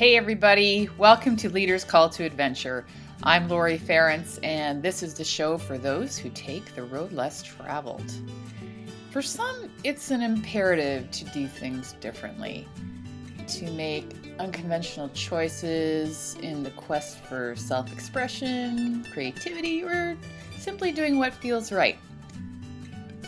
[0.00, 0.88] Hey, everybody.
[0.96, 2.86] Welcome to Leaders Call to Adventure.
[3.22, 7.42] I'm Lori Ference, and this is the show for those who take the road less
[7.42, 8.10] traveled.
[9.10, 12.66] For some, it's an imperative to do things differently,
[13.46, 14.06] to make
[14.38, 20.16] unconventional choices in the quest for self expression, creativity, or
[20.56, 21.98] simply doing what feels right.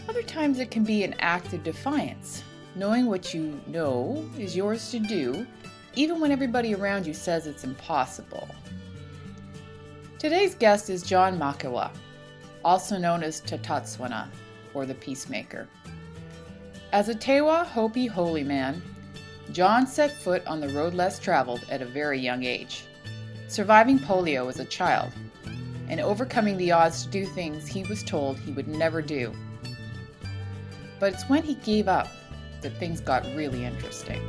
[0.09, 2.43] Other times, it can be an act of defiance,
[2.77, 5.47] knowing what you know is yours to do
[5.95, 8.49] even when everybody around you says it's impossible.
[10.19, 11.91] Today's guest is John Mahkewa,
[12.65, 14.29] also known as Tatas'juanna,
[14.73, 15.69] or the Peacemaker.
[16.93, 18.81] As a Tewa Hopi holy man,
[19.51, 22.85] John set foot on the road less traveled at a very young age,
[23.49, 25.13] surviving polio as a child,
[25.89, 29.33] and overcoming the odds to do things he was told he would never do.
[31.01, 32.09] But it's when he gave up
[32.63, 34.23] that things got really interesting.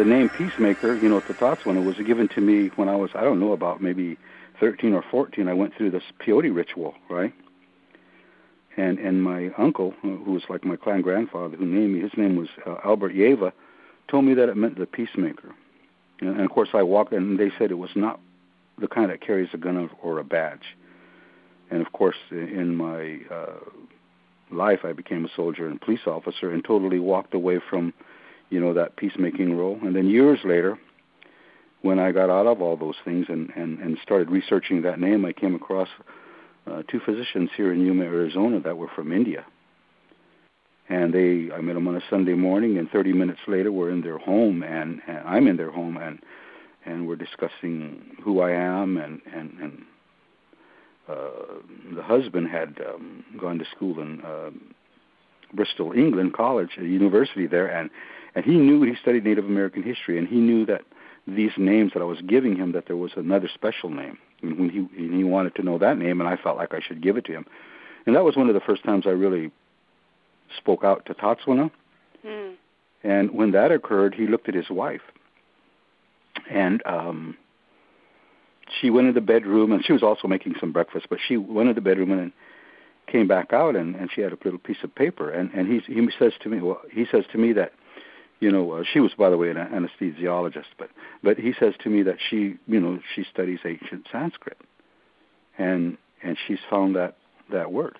[0.00, 3.38] The name Peacemaker, you know, Tatas'juanna, was given to me when I was, I don't
[3.38, 4.16] know, about maybe
[4.58, 5.46] 13 or 14.
[5.46, 7.34] I went through this peyote ritual, right?
[8.78, 12.36] And and my uncle, who was like my clan grandfather, who named me, his name
[12.36, 13.52] was uh, Albert Yava,
[14.10, 15.54] told me that it meant the peacemaker.
[16.22, 18.20] And, and of course, I walked, and they said it was not
[18.80, 20.78] the kind that carries a gun or a badge.
[21.70, 23.58] And of course, in my uh,
[24.50, 27.92] life, I became a soldier and police officer, and totally walked away from
[28.50, 29.78] you know, that peacemaking role.
[29.82, 30.78] And then years later,
[31.82, 35.24] when I got out of all those things and, and, and started researching that name,
[35.24, 35.88] I came across
[36.70, 39.44] uh, two physicians here in Yuma, Arizona that were from India.
[40.88, 44.02] And they, I met them on a Sunday morning, and 30 minutes later, we're in
[44.02, 46.18] their home, and, and I'm in their home, and
[46.84, 49.82] and we're discussing who I am, and and and
[51.08, 54.50] uh, the husband had um, gone to school in uh,
[55.52, 57.90] Bristol, England, college, a university there, and
[58.34, 60.82] and he knew he studied Native American history, and he knew that
[61.26, 64.70] these names that I was giving him that there was another special name, and when
[64.70, 67.16] he and he wanted to know that name, and I felt like I should give
[67.16, 67.46] it to him,
[68.06, 69.50] and that was one of the first times I really
[70.56, 71.70] spoke out to Tatas'juanna.
[72.26, 72.54] Mm.
[73.02, 75.00] And when that occurred, he looked at his wife,
[76.50, 77.36] and um,
[78.80, 81.68] she went in the bedroom, and she was also making some breakfast, but she went
[81.68, 82.32] in the bedroom and
[83.06, 85.80] came back out, and, and she had a little piece of paper, and and he
[85.92, 87.72] he says to me, well, he says to me that
[88.40, 90.88] you know, uh, she was, by the way, an anesthesiologist, but
[91.22, 94.58] but he says to me that she, you know, she studies ancient Sanskrit,
[95.58, 97.16] and and she's found that
[97.52, 97.98] that word.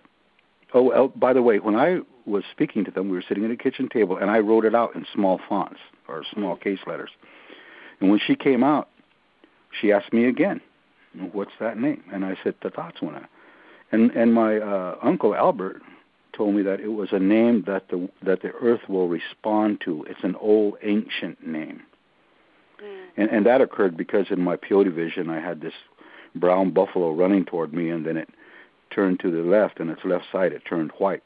[0.73, 3.51] Oh, well, by the way, when I was speaking to them, we were sitting at
[3.51, 7.11] a kitchen table, and I wrote it out in small fonts or small case letters.
[8.01, 8.89] And when she came out,
[9.79, 10.61] she asked me again,
[11.33, 13.27] "What's that name?" And I said, "Tatas'juanna."
[13.93, 15.83] And and my uh, uncle Albert
[16.41, 20.07] told me that it was a name that the that the earth will respond to.
[20.09, 21.83] It's an old ancient name.
[22.83, 23.05] Mm.
[23.19, 25.75] And and that occurred because in my peyote vision I had this
[26.35, 28.31] brown buffalo running toward me and then it
[28.91, 31.23] turned to the left and its left side it turned white.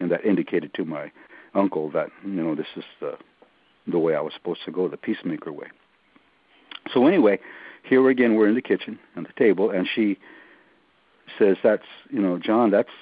[0.00, 1.12] And that indicated to my
[1.54, 3.18] uncle that, you know, this is the
[3.86, 5.66] the way I was supposed to go, the peacemaker way.
[6.94, 7.40] So anyway,
[7.82, 10.16] here again we're in the kitchen at the table and she
[11.38, 12.96] says that's you know, John, that's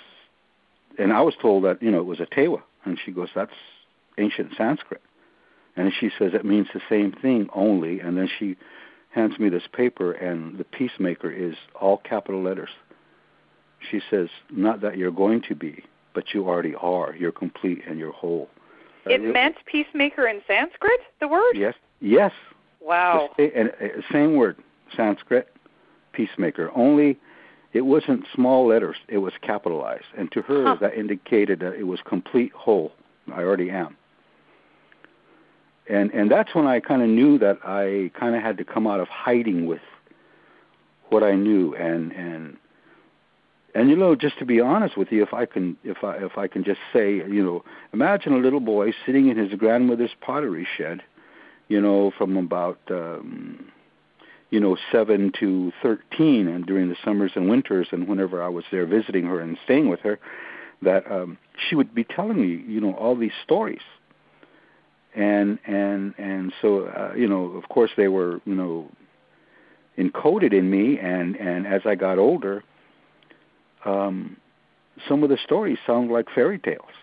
[0.99, 3.53] and I was told that you know it was a tewa, and she goes, "That's
[4.19, 5.03] ancient Sanskrit,"
[5.77, 8.57] and she says it means the same thing only, and then she
[9.11, 12.71] hands me this paper, and the peacemaker is all capital letters.
[13.91, 15.85] She says, "Not that you're going to be,
[16.15, 17.15] but you already are.
[17.17, 18.49] You're complete and you're whole."
[19.07, 21.01] It really, meant peacemaker in Sanskrit.
[21.21, 21.55] The word.
[21.55, 21.75] Yes.
[22.01, 22.33] Yes.
[22.81, 23.31] Wow.
[23.37, 24.57] The, and, uh, same word,
[24.97, 25.49] Sanskrit,
[26.13, 26.71] peacemaker.
[26.75, 27.19] Only
[27.75, 30.07] it wasn't small letters, it was capitalized.
[30.17, 30.77] And to her, huh.
[30.81, 32.93] that indicated that it was complete whole.
[33.33, 33.97] I already am.
[35.91, 38.87] And and that's when I kind of knew that I kind of had to come
[38.87, 39.83] out of hiding with
[41.11, 42.57] what I knew and and
[43.75, 46.39] and you know just to be honest with you if I can if I if
[46.39, 50.67] I can just say you know imagine a little boy sitting in his grandmother's pottery
[50.77, 51.03] shed
[51.69, 53.71] you know from about um
[54.55, 58.65] you know, seven to thirteen, and during the summers and winters, and whenever I was
[58.71, 60.21] there visiting her and staying with her,
[60.81, 63.83] that um, she would be telling me, you know, all these stories.
[65.13, 68.89] And and and so, uh, you know, of course, they were, you know,
[69.99, 71.01] encoded in me.
[71.01, 72.63] And and as I got older,
[73.85, 74.37] um,
[75.09, 76.95] some of the stories sound like fairy tales.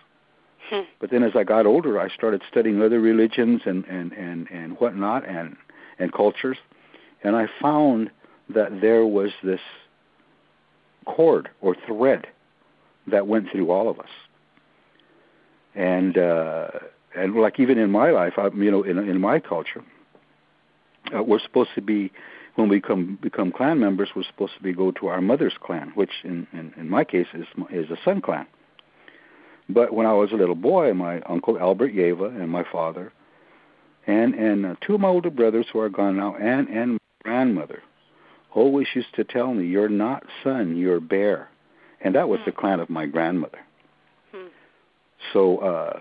[0.70, 0.84] Hmm.
[1.00, 4.72] But then, as I got older, I started studying other religions and and and and
[4.80, 5.54] whatnot, and
[5.98, 6.56] and cultures
[7.22, 8.10] and I found
[8.54, 9.60] that there was this
[11.06, 12.26] cord or thread
[13.06, 14.08] that went through all of us.
[15.74, 16.68] And uh,
[17.16, 19.82] and like even in my life, I, you know, in in my culture,
[21.16, 22.12] uh, we're supposed to be
[22.56, 25.92] when we come become clan members, we're supposed to be go to our mother's clan,
[25.94, 28.46] which in in, in my case is is a Sun clan.
[29.68, 33.12] But when I was a little boy, my uncle Albert Yava and my father,
[34.06, 37.82] and and uh, two of my older brothers who are gone now, and and grandmother,
[38.54, 41.48] always used to tell me, "You're not Sun, you're Bear,"
[42.00, 42.46] and that was mm.
[42.46, 43.60] the clan of my grandmother.
[44.34, 44.48] Mm.
[45.32, 46.00] So, uh,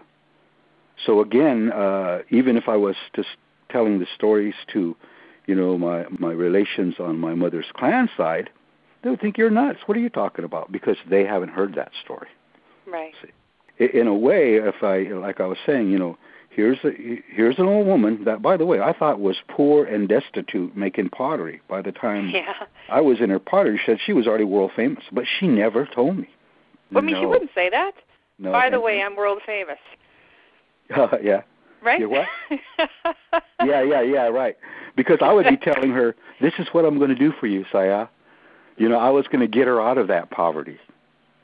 [1.05, 3.29] so again, uh, even if I was just
[3.69, 4.95] telling the stories to
[5.45, 8.49] you know, my my relations on my mother's clan side,
[9.03, 9.79] they would think you're nuts.
[9.85, 10.71] What are you talking about?
[10.71, 12.29] Because they haven't heard that story.
[12.85, 13.13] Right.
[13.21, 16.17] See, in a way, if I like I was saying, you know,
[16.51, 16.91] here's a
[17.27, 21.09] here's an old woman that, by the way, I thought was poor and destitute, making
[21.09, 21.61] pottery.
[21.67, 22.53] By the time yeah.
[22.89, 26.17] I was in her pottery shed, she was already world famous, but she never told
[26.17, 26.29] me.
[26.91, 27.21] Well, I mean, no.
[27.21, 27.93] she wouldn't say that.
[28.37, 29.77] No, By the way, I'm world famous.
[30.95, 31.41] Uh, yeah.
[31.83, 31.99] Right.
[31.99, 32.27] You what?
[33.63, 34.55] yeah, yeah, yeah, right.
[34.95, 37.65] Because I would be telling her, "This is what I'm going to do for you,
[37.71, 38.07] Saya."
[38.77, 40.77] You know, I was going to get her out of that poverty.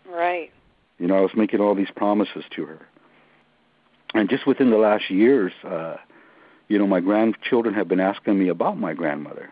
[0.08, 0.52] Right.
[1.00, 2.80] You know, I was making all these promises to her.
[4.18, 5.98] And just within the last years, uh,
[6.70, 9.52] you know, my grandchildren have been asking me about my grandmother.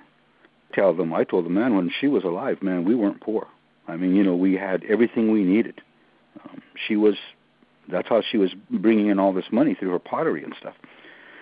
[0.74, 3.48] Tell them, I told them, man, when she was alive, man, we weren't poor.
[3.88, 5.82] I mean, you know, we had everything we needed.
[6.44, 7.14] Um, she was,
[7.92, 10.74] that's how she was bringing in all this money through her pottery and stuff.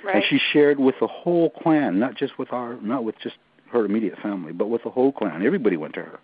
[0.04, 0.18] Right.
[0.18, 3.38] And she shared with the whole clan, not just with our, not with just
[3.72, 5.46] her immediate family, but with the whole clan.
[5.46, 6.20] Everybody went to her.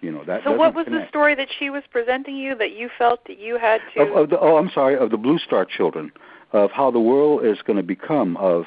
[0.00, 0.42] You know that.
[0.44, 1.06] So, what was connect.
[1.06, 4.02] the story that she was presenting you that you felt that you had to?
[4.02, 6.10] Of, of the, oh, I'm sorry, of the Blue Star children,
[6.52, 8.64] of how the world is going to become, of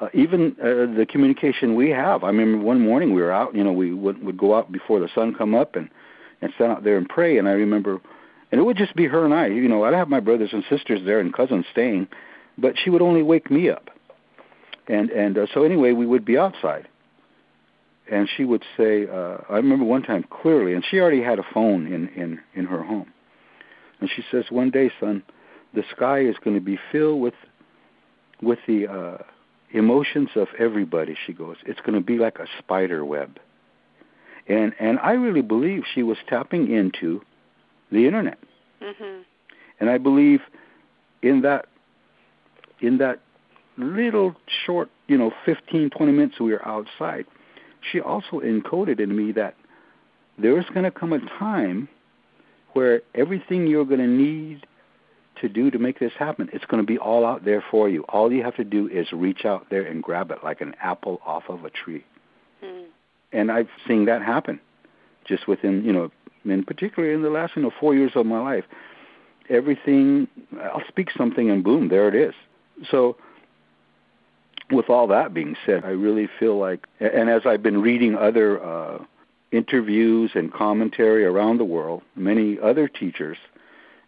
[0.00, 2.24] uh, even uh, the communication we have.
[2.24, 3.54] I remember one morning we were out.
[3.54, 5.88] You know, we would, would go out before the sun come up and
[6.40, 7.38] and stand out there and pray.
[7.38, 8.00] And I remember,
[8.50, 9.46] and it would just be her and I.
[9.46, 12.08] You know, I'd have my brothers and sisters there and cousins staying,
[12.58, 13.90] but she would only wake me up.
[14.88, 16.88] And and uh, so anyway, we would be outside
[18.10, 21.44] and she would say, uh, I remember one time clearly, and she already had a
[21.54, 23.12] phone in in in her home,
[24.00, 25.22] and she says, one day, son,
[25.72, 27.34] the sky is going to be filled with
[28.42, 29.18] with the uh,
[29.72, 31.16] emotions of everybody.
[31.26, 33.38] She goes, it's going to be like a spider web,
[34.48, 37.22] and and I really believe she was tapping into
[37.90, 38.38] the internet,
[38.82, 39.22] mm-hmm.
[39.80, 40.40] and I believe
[41.22, 41.66] in that
[42.80, 43.20] in that
[43.78, 44.36] little
[44.66, 47.24] short, you know, 15, 20 minutes we were outside
[47.90, 49.54] she also encoded in me that
[50.38, 51.88] there is going to come a time
[52.72, 54.66] where everything you're going to need
[55.40, 58.02] to do to make this happen, it's going to be all out there for you.
[58.08, 61.20] All you have to do is reach out there and grab it like an apple
[61.24, 62.04] off of a tree.
[62.62, 62.84] Mm.
[63.32, 64.60] And I've seen that happen
[65.24, 66.10] just within, you know,
[66.44, 68.64] in particularly in the last, you know, four years of my life.
[69.48, 70.28] Everything,
[70.60, 72.34] I'll speak something and boom, there it is.
[72.90, 73.16] So
[74.70, 78.62] with all that being said, I really feel like, and as I've been reading other
[78.64, 78.98] uh,
[79.52, 83.38] interviews and commentary around the world, many other teachers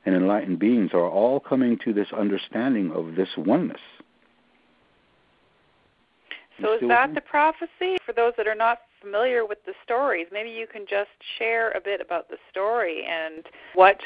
[0.05, 3.81] and enlightened beings are all coming to this understanding of this oneness.
[6.63, 7.99] So, is that the prophecy?
[8.07, 11.81] For those that are not familiar with the stories, maybe you can just share a
[11.81, 14.01] bit about the story and what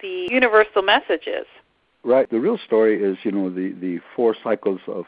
[0.00, 1.46] the universal message is.
[2.04, 2.30] Right.
[2.30, 5.06] The real story is, you know, the, the four cycles of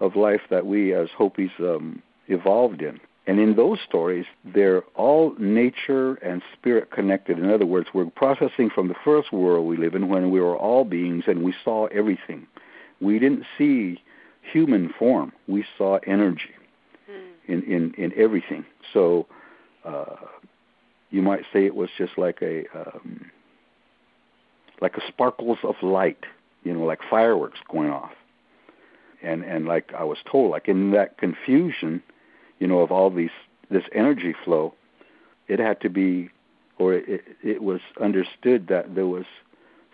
[0.00, 3.00] of life that we as Hopis um, evolved in.
[3.26, 7.38] And in those stories, they're all nature and spirit connected.
[7.38, 10.56] In other words, we're processing from the first world we live in when we were
[10.56, 12.46] all beings and we saw everything.
[13.00, 14.02] We didn't see
[14.50, 16.54] human form, we saw energy
[17.10, 17.28] mm.
[17.46, 18.64] in, in, in everything.
[18.94, 19.26] So
[19.84, 20.16] uh,
[21.10, 23.30] you might say it was just like a um,
[24.80, 26.24] like a sparkles of light,
[26.62, 28.12] you know, like fireworks going off
[29.22, 32.02] and and like I was told, like in that confusion,
[32.58, 33.30] you know, of all these
[33.70, 34.74] this energy flow,
[35.46, 36.30] it had to be,
[36.78, 39.26] or it, it was understood that there was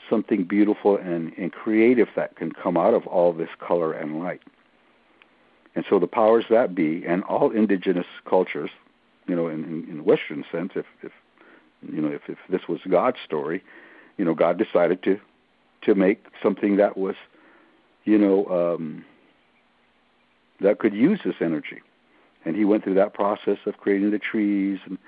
[0.08, 4.42] something beautiful and, and creative that can come out of all this color and light.
[5.74, 8.70] And so the powers that be, and all indigenous cultures,
[9.26, 11.10] you know, in, in, in Western sense, if, if
[11.82, 13.62] you know, if, if this was God's story,
[14.16, 15.18] you know, God decided to
[15.82, 17.14] to make something that was,
[18.04, 19.04] you know, um,
[20.60, 21.80] that could use this energy.
[22.44, 24.98] And he went through that process of creating the trees, and,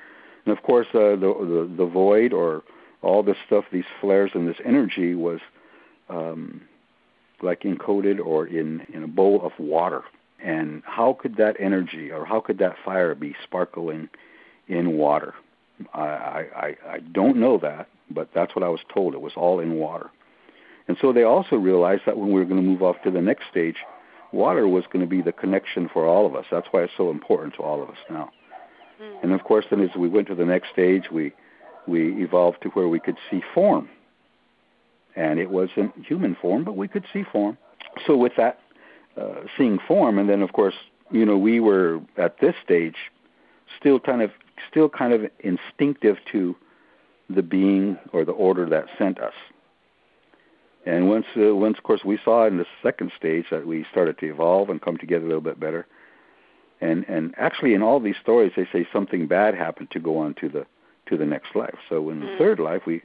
[0.45, 2.63] and of course, uh, the, the the void or
[3.03, 5.41] all this stuff, these flares and this energy was
[6.09, 6.63] um,
[7.43, 10.03] like encoded or in in a bowl of water.
[10.43, 14.09] And how could that energy or how could that fire be sparkling
[14.69, 15.35] in water?
[15.93, 19.15] I, I, I don't know that, but that's what I was told.
[19.15, 20.11] It was all in water.
[20.89, 23.21] And so they also realized that when we were going to move off to the
[23.21, 23.77] next stage,
[24.33, 26.45] water was going to be the connection for all of us.
[26.51, 28.31] That's why it's so important to all of us now.
[29.03, 29.25] Mm.
[29.25, 31.33] And of course, then as we went to the next stage, we
[31.87, 33.89] we evolved to where we could see form.
[35.15, 37.57] And it wasn't human form, but we could see form.
[38.07, 38.59] So with that,
[39.17, 40.75] uh, seeing form, and then of course,
[41.11, 42.97] you know, we were at this stage
[43.79, 44.31] still kind of
[44.71, 46.57] still kind of instinctive to
[47.31, 49.35] the being or the order that sent us.
[50.87, 54.19] And once, uh, once of course, we saw in the second stage that we started
[54.19, 55.87] to evolve and come together a little bit better.
[56.81, 60.35] And and actually, in all these stories, they say something bad happened to go on
[60.35, 60.67] to the
[61.07, 61.77] to the next life.
[61.89, 62.39] So in the mm.
[62.39, 63.03] third life, we,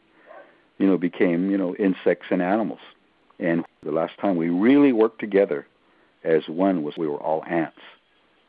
[0.77, 2.79] you know, became you know insects and animals.
[3.39, 5.65] And the last time we really worked together
[6.23, 7.79] as one was we were all ants.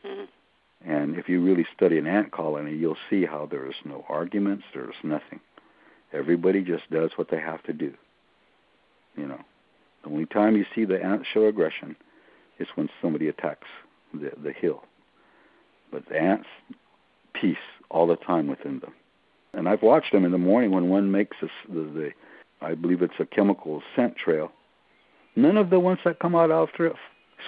[0.05, 0.27] Mm.
[0.85, 4.97] And if you really study an ant colony, you'll see how there's no arguments, there's
[5.03, 5.41] nothing.
[6.13, 7.95] Everybody just does what they have to do.
[9.17, 9.41] You know,
[10.05, 11.97] the only time you see the ants show aggression
[12.59, 13.69] is when somebody attacks
[14.13, 14.85] the the hill.
[15.91, 16.49] But the ants,
[17.35, 17.57] peace
[17.91, 18.95] all the time within them.
[19.53, 22.11] And I've watched them in the morning when one makes this, the, the
[22.63, 24.51] I believe it's a chemical scent trail.
[25.37, 26.95] None of the ones that come out after it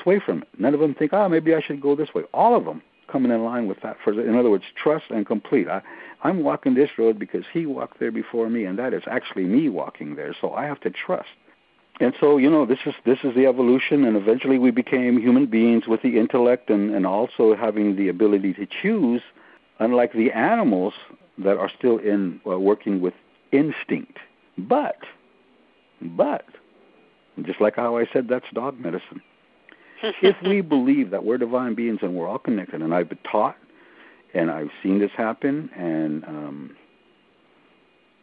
[0.03, 0.49] sway from it.
[0.59, 2.23] None of them think, oh, maybe I should go this way.
[2.35, 3.97] All of them coming in line with that.
[4.03, 5.69] For in other words, trust and complete.
[5.69, 5.83] I,
[6.23, 9.69] I'm walking this road because he walked there before me, and that is actually me
[9.69, 10.35] walking there.
[10.41, 11.29] So I have to trust.
[12.01, 15.47] And so you know, this is this is the evolution, and eventually we became human
[15.47, 19.23] beings with the intellect and and also having the ability to choose.
[19.81, 20.95] Unlike the animals
[21.39, 23.15] that are still in uh, working with
[23.53, 24.19] instinct,
[24.57, 24.99] but
[26.01, 26.45] but
[27.43, 29.21] just like how I said that's dog medicine
[30.23, 33.57] if we believe that we're divine beings and we're all connected, and I've been taught
[34.35, 36.77] and I've seen this happen, and um,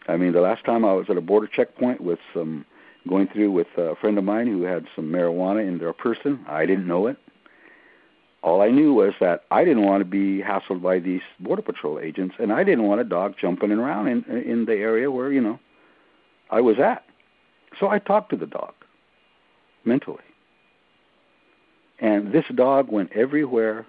[0.08, 2.66] I mean, the last time I was at a border checkpoint with some
[3.08, 6.66] going through with a friend of mine who had some marijuana in their person, I
[6.66, 7.18] didn't know it.
[8.44, 12.00] All I knew was that I didn't want to be hassled by these border patrol
[12.00, 15.42] agents, and I didn't want a dog jumping around in in the area where you
[15.42, 15.60] know
[16.50, 17.04] I was at.
[17.80, 18.74] So I talked to the dog
[19.86, 20.24] mentally.
[22.00, 23.86] And this dog went everywhere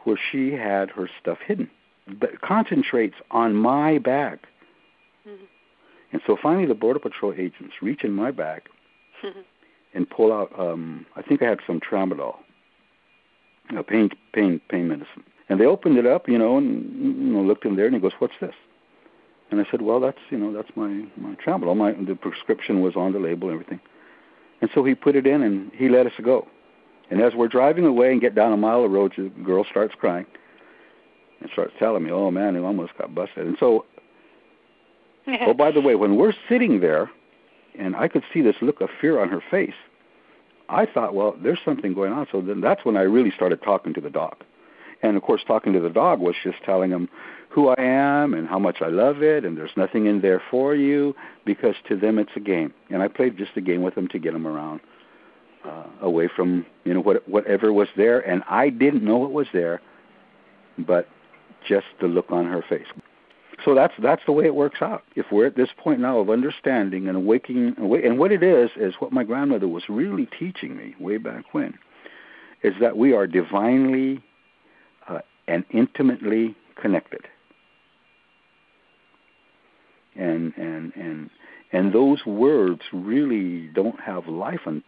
[0.00, 1.70] where she had her stuff hidden,
[2.08, 4.40] but concentrates on my bag.
[6.12, 8.62] And so finally, the border patrol agents reach in my bag
[9.94, 10.52] and pull out.
[10.58, 12.36] Um, I think I had some tramadol,
[13.76, 15.24] a pain pain pain medicine.
[15.48, 18.00] And they opened it up, you know, and you know looked in there, and he
[18.00, 18.54] goes, "What's this?"
[19.50, 21.76] And I said, "Well, that's you know that's my my tramadol.
[21.76, 23.80] My the prescription was on the label and everything."
[24.60, 26.46] And so he put it in, and he let us go.
[27.10, 29.94] And as we're driving away and get down a mile of road, the girl starts
[29.94, 30.26] crying
[31.40, 33.84] and starts telling me, "Oh man, he almost got busted." And so,
[35.46, 37.10] oh by the way, when we're sitting there,
[37.78, 39.74] and I could see this look of fear on her face,
[40.68, 42.26] I thought, well, there's something going on.
[42.32, 44.36] So then that's when I really started talking to the dog.
[45.02, 47.08] And of course, talking to the dog was just telling him
[47.48, 50.74] who I am and how much I love it, and there's nothing in there for
[50.74, 51.14] you
[51.44, 52.72] because to them it's a game.
[52.88, 54.80] And I played just a game with them to get them around
[55.64, 59.46] uh, away from you know what whatever was there, and I didn't know it was
[59.52, 59.80] there,
[60.78, 61.08] but
[61.68, 62.86] just the look on her face.
[63.64, 65.02] So that's that's the way it works out.
[65.14, 68.94] If we're at this point now of understanding and awakening, and what it is is
[68.98, 71.78] what my grandmother was really teaching me way back when,
[72.62, 74.22] is that we are divinely
[75.08, 77.22] uh, and intimately connected.
[80.16, 81.30] And and and
[81.72, 84.82] and those words really don't have life un,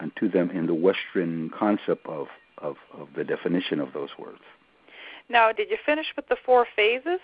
[0.00, 2.28] and to them in the Western concept of,
[2.58, 4.40] of, of the definition of those words.
[5.28, 7.20] Now, did you finish with the four phases?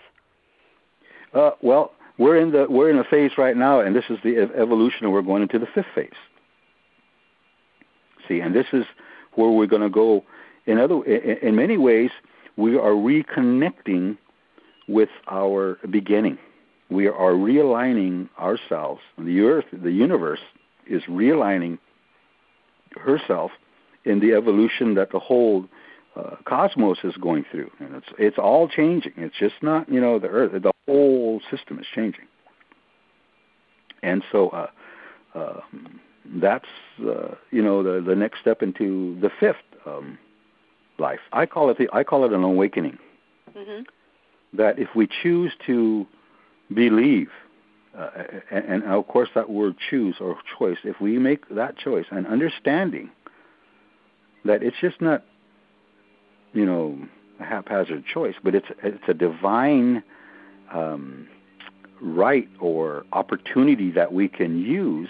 [1.35, 4.37] Uh, well, we're in the we're in a phase right now, and this is the
[4.57, 6.09] evolution, and we're going into the fifth phase.
[8.27, 8.85] See, and this is
[9.33, 10.23] where we're going to go.
[10.65, 12.09] In other, in, many ways,
[12.55, 14.17] we are reconnecting
[14.87, 16.37] with our beginning.
[16.89, 19.01] We are realigning ourselves.
[19.17, 20.39] The earth, the universe,
[20.87, 21.79] is realigning
[22.95, 23.51] herself
[24.05, 25.65] in the evolution that the whole
[26.15, 29.13] uh, cosmos is going through, and it's it's all changing.
[29.17, 32.25] It's just not you know the Earth; the whole system is changing,
[34.03, 34.67] and so uh,
[35.33, 35.61] uh,
[36.35, 36.65] that's
[37.01, 40.17] uh, you know the the next step into the fifth um,
[40.97, 41.19] life.
[41.33, 42.97] I call it the I call it an awakening.
[43.55, 43.83] Mm-hmm.
[44.57, 46.07] That if we choose to
[46.73, 47.29] believe
[47.97, 48.09] uh,
[48.51, 52.27] and, and of course that word choose or choice, if we make that choice and
[52.27, 53.09] understanding
[54.43, 55.23] that it's just not,
[56.53, 56.97] you know,
[57.39, 60.03] a haphazard choice, but it's it's a divine
[60.75, 61.27] um,
[62.01, 65.09] right or opportunity that we can use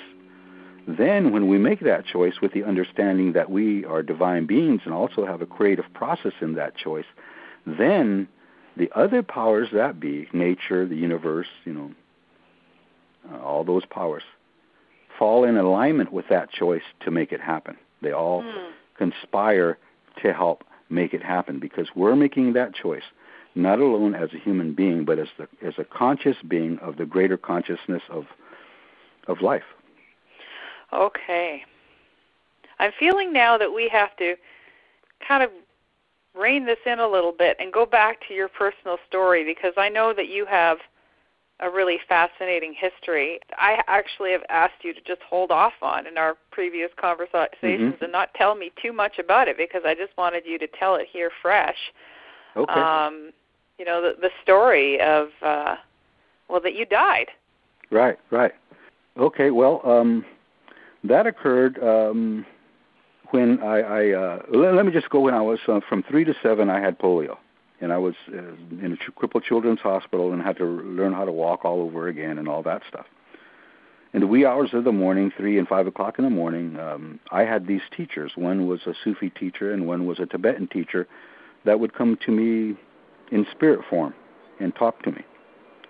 [0.88, 4.94] Then, when we make that choice with the understanding that we are divine beings and
[4.94, 7.10] also have a creative process in that choice,
[7.66, 8.28] then
[8.78, 11.92] the other powers that be, nature, the universe, you know,
[13.32, 14.22] uh, all those powers,
[15.18, 17.76] fall in alignment with that choice to make it happen.
[18.04, 18.72] They all mm.
[18.96, 19.80] conspire
[20.22, 23.08] to help make it happen because we're making that choice
[23.56, 27.06] not alone as a human being but as the as a conscious being of the
[27.06, 28.26] greater consciousness of
[29.28, 29.64] of life.
[30.94, 31.64] Okay.
[32.80, 34.36] I'm feeling now that we have to
[35.26, 35.50] kind of
[36.38, 39.90] rein this in a little bit and go back to your personal story because I
[39.90, 40.78] know that you have
[41.62, 43.40] a really fascinating history.
[43.54, 48.04] I actually have asked you to just hold off on in our previous conversations mm-hmm.
[48.04, 50.96] and not tell me too much about it because I just wanted you to tell
[50.96, 51.78] it here fresh.
[52.58, 52.74] Okay.
[52.74, 53.32] Um,
[53.78, 55.76] you know the the story of uh,
[56.50, 57.28] well that you died.
[57.92, 58.54] Right, right.
[59.18, 60.26] Okay, well, um,
[61.04, 62.46] that occurred um,
[63.32, 66.26] when I, I uh, let, let me just go when I was uh, from three
[66.26, 66.70] to seven.
[66.70, 67.38] I had polio
[67.82, 71.32] and I was uh, in a crippled children's hospital and had to learn how to
[71.32, 73.06] walk all over again and all that stuff.
[74.14, 77.20] In the wee hours of the morning, three and five o'clock in the morning, um,
[77.32, 78.32] I had these teachers.
[78.36, 81.08] One was a Sufi teacher and one was a Tibetan teacher
[81.66, 82.78] that would come to me
[83.32, 84.14] in spirit form
[84.60, 85.24] and talk to me.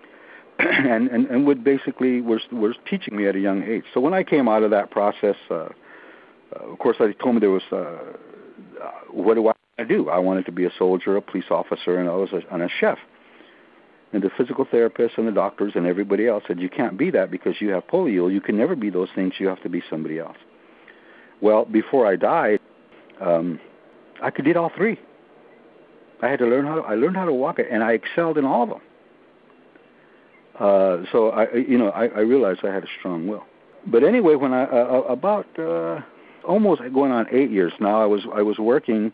[0.58, 3.84] and, and and would basically was was teaching me at a young age.
[3.92, 5.68] So when I came out of that process, uh, uh,
[6.72, 10.08] of course, they told me there was uh, uh what do I I do.
[10.08, 12.68] I wanted to be a soldier, a police officer, and I was a, and a
[12.80, 12.98] chef.
[14.12, 17.30] And the physical therapists and the doctors and everybody else said, you can't be that
[17.30, 18.32] because you have polio.
[18.32, 19.34] You can never be those things.
[19.38, 20.36] You have to be somebody else.
[21.42, 22.60] Well, before I died,
[23.20, 23.60] um,
[24.22, 24.98] I could did all three.
[26.22, 26.76] I had to learn how.
[26.76, 28.80] To, I learned how to walk it, and I excelled in all of them.
[30.58, 33.44] Uh, so I, you know, I, I realized I had a strong will.
[33.86, 36.00] But anyway, when I uh, about uh,
[36.46, 39.12] almost going on eight years now, I was I was working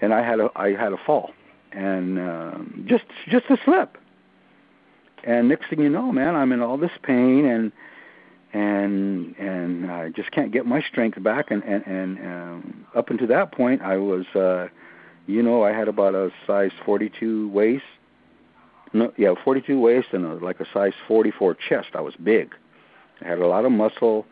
[0.00, 1.30] and I had a I had a fall,
[1.72, 3.96] and um, just just a slip.
[5.24, 7.72] And next thing you know, man, I'm in all this pain and
[8.52, 11.50] and and I just can't get my strength back.
[11.50, 14.68] And and and um, up until that point, I was, uh,
[15.26, 17.84] you know, I had about a size 42 waist.
[18.92, 21.88] No, yeah, 42 waist and a, like a size 44 chest.
[21.94, 22.54] I was big.
[23.20, 24.26] I had a lot of muscle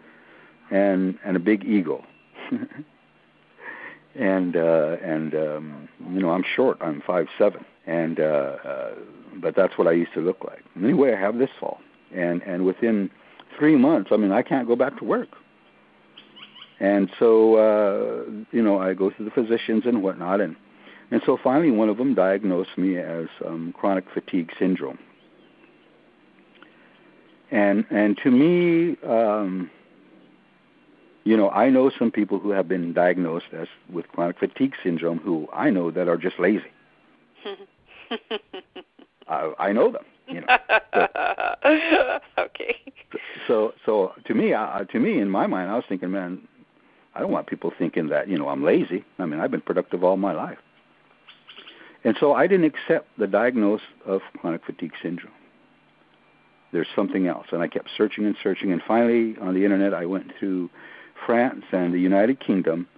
[0.70, 2.04] and and a big ego.
[4.14, 6.78] and uh, and um, you know I'm short.
[6.80, 8.94] I'm five seven, and uh, uh,
[9.40, 10.62] but that's what I used to look like.
[10.76, 11.78] Anyway, I have this fall,
[12.14, 13.10] and and within
[13.58, 15.28] three months, I mean I can't go back to work.
[16.80, 20.56] And so uh, you know I go to the physicians and whatnot, and
[21.10, 24.98] and so finally one of them diagnosed me as um, chronic fatigue syndrome.
[27.50, 28.96] And and to me.
[29.06, 29.70] Um,
[31.24, 35.18] you know, I know some people who have been diagnosed as with chronic fatigue syndrome
[35.18, 36.64] who I know that are just lazy.
[39.28, 40.04] I, I know them.
[40.28, 40.58] You know.
[40.92, 42.76] So, okay.
[43.48, 46.46] So, so to me, uh, to me, in my mind, I was thinking, man,
[47.14, 49.04] I don't want people thinking that you know I'm lazy.
[49.18, 50.58] I mean, I've been productive all my life,
[52.04, 55.32] and so I didn't accept the diagnosis of chronic fatigue syndrome.
[56.72, 60.06] There's something else, and I kept searching and searching, and finally on the internet, I
[60.06, 60.68] went to
[61.26, 62.88] France and the United Kingdom,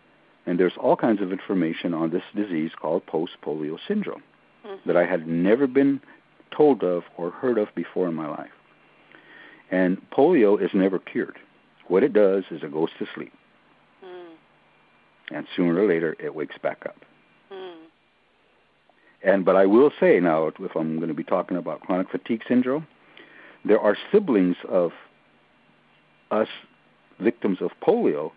[0.47, 4.23] and there's all kinds of information on this disease called post-polio syndrome
[4.65, 4.89] mm-hmm.
[4.89, 6.01] that I had never been
[6.57, 8.51] told of or heard of before in my life.
[9.71, 11.39] And polio is never cured.
[11.89, 13.33] What it does is it goes to sleep.
[14.05, 15.37] Mm.
[15.37, 16.97] And sooner or later it wakes back up.
[19.27, 22.43] And but I will say now if I'm going to be talking about chronic fatigue
[22.49, 22.87] syndrome,
[23.65, 24.93] there are siblings of
[26.31, 26.49] us
[27.19, 28.31] victims of polio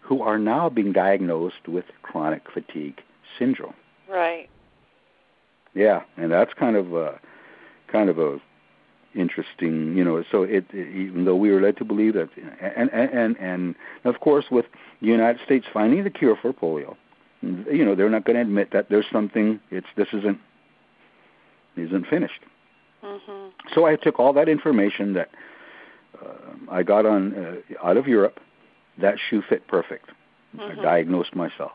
[0.00, 3.00] who are now being diagnosed with chronic fatigue
[3.38, 3.74] syndrome.
[4.08, 4.50] Right.
[5.74, 7.20] Yeah, and that's kind of a
[7.86, 8.40] kind of a
[9.14, 10.24] interesting, you know.
[10.28, 13.74] So it, it even though we were led to believe that, and and and, and
[14.04, 14.66] of course with
[15.00, 16.96] the United States finding the cure for polio,
[17.42, 19.60] you know, they're not going to admit that there's something.
[19.70, 20.38] It's this isn't
[21.76, 22.40] isn't finished.
[23.02, 23.48] Mm-hmm.
[23.74, 25.30] So I took all that information that
[26.20, 28.40] uh, I got on uh, out of Europe.
[28.98, 30.10] That shoe fit perfect.
[30.56, 30.80] Mm-hmm.
[30.80, 31.72] I diagnosed myself,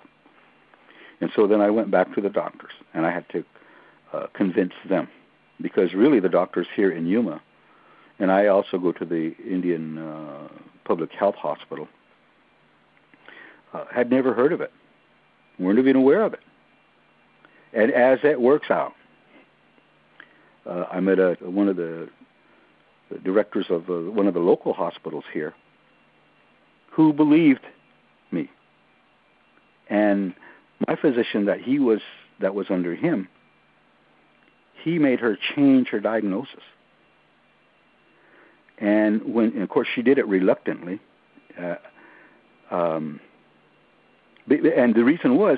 [1.21, 3.43] and so then I went back to the doctors, and I had to
[4.13, 5.07] uh, convince them,
[5.61, 7.41] because really the doctors here in Yuma,
[8.19, 10.47] and I also go to the Indian uh,
[10.83, 11.87] Public Health Hospital,
[13.73, 14.71] uh, had never heard of it,
[15.59, 16.41] weren't even aware of it,
[17.73, 18.93] and as that works out,
[20.65, 22.09] uh, I met a, one of the
[23.11, 25.53] the directors of uh, one of the local hospitals here,
[26.91, 27.65] who believed
[28.31, 28.49] me.
[29.89, 30.33] And
[30.87, 31.99] my physician that he was
[32.41, 33.27] that was under him,
[34.83, 36.63] he made her change her diagnosis.
[38.77, 40.99] And when, and of course, she did it reluctantly.
[41.61, 41.75] Uh,
[42.71, 43.21] um,
[44.49, 45.57] and the reason was,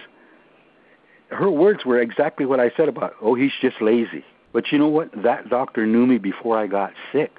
[1.30, 4.24] her words were exactly what I said about, oh, he's just lazy.
[4.54, 5.10] But you know what?
[5.24, 7.34] That doctor knew me before I got sick.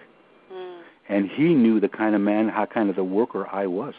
[0.53, 0.81] Mm.
[1.09, 3.95] And he knew the kind of man, how kind of the worker I was.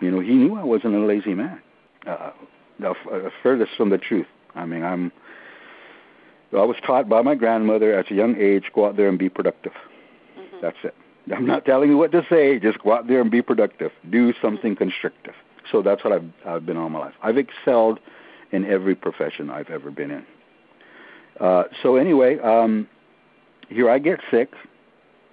[0.00, 1.60] You know, he knew I wasn't a lazy man.
[2.06, 2.30] Uh,
[2.78, 4.26] the uh, furthest from the truth.
[4.54, 5.12] I mean, I'm.
[6.52, 9.28] I was taught by my grandmother at a young age, go out there and be
[9.28, 9.72] productive.
[10.36, 10.56] Mm-hmm.
[10.62, 10.94] That's it.
[11.32, 12.58] I'm not telling you what to say.
[12.58, 13.92] Just go out there and be productive.
[14.10, 15.34] Do something constructive.
[15.70, 17.14] So that's what I've, I've been all my life.
[17.22, 18.00] I've excelled
[18.52, 20.26] in every profession I've ever been in.
[21.38, 22.88] Uh, so anyway, um,
[23.68, 24.50] here I get sick.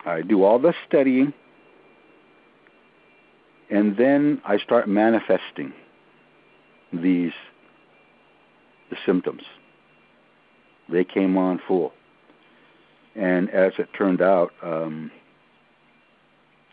[0.05, 1.33] I do all the studying,
[3.69, 5.73] and then I start manifesting
[6.93, 7.33] these
[8.89, 9.41] the symptoms.
[10.89, 11.91] They came on full,
[13.15, 15.11] and as it turned out, um,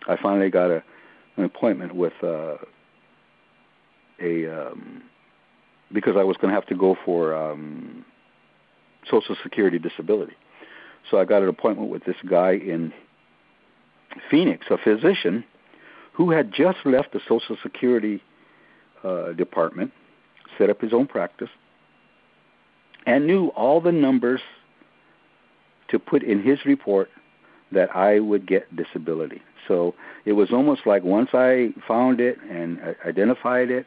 [0.06, 0.84] I finally got a,
[1.36, 2.56] an appointment with uh,
[4.20, 5.02] a um,
[5.92, 8.04] because I was going to have to go for um,
[9.10, 10.34] Social Security disability.
[11.10, 12.92] So I got an appointment with this guy in
[14.30, 15.44] Phoenix, a physician
[16.12, 18.22] who had just left the Social Security
[19.02, 19.92] uh, department,
[20.56, 21.50] set up his own practice,
[23.06, 24.40] and knew all the numbers
[25.88, 27.10] to put in his report
[27.72, 29.42] that I would get disability.
[29.68, 33.86] So it was almost like once I found it and identified it,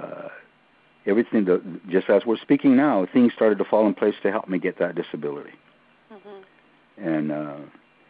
[0.00, 0.28] uh,
[1.06, 4.48] everything, the, just as we're speaking now, things started to fall in place to help
[4.48, 5.52] me get that disability.
[6.12, 7.08] Mm-hmm.
[7.08, 7.56] And uh,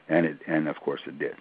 [0.09, 1.37] and it and of course it did.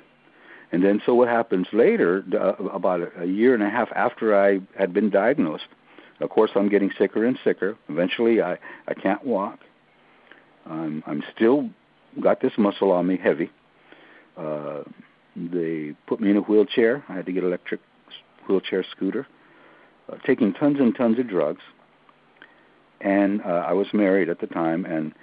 [0.71, 4.39] And then so what happens later, uh, about a, a year and a half after
[4.39, 5.65] I had been diagnosed,
[6.21, 7.77] of course I'm getting sicker and sicker.
[7.89, 9.59] Eventually I I can't walk.
[10.65, 11.69] I'm I'm still
[12.21, 13.49] got this muscle on me heavy.
[14.37, 14.83] Uh,
[15.35, 17.03] they put me in a wheelchair.
[17.09, 17.81] I had to get electric
[18.47, 19.27] wheelchair scooter.
[20.11, 21.61] Uh, taking tons and tons of drugs.
[23.01, 25.13] And uh, I was married at the time, and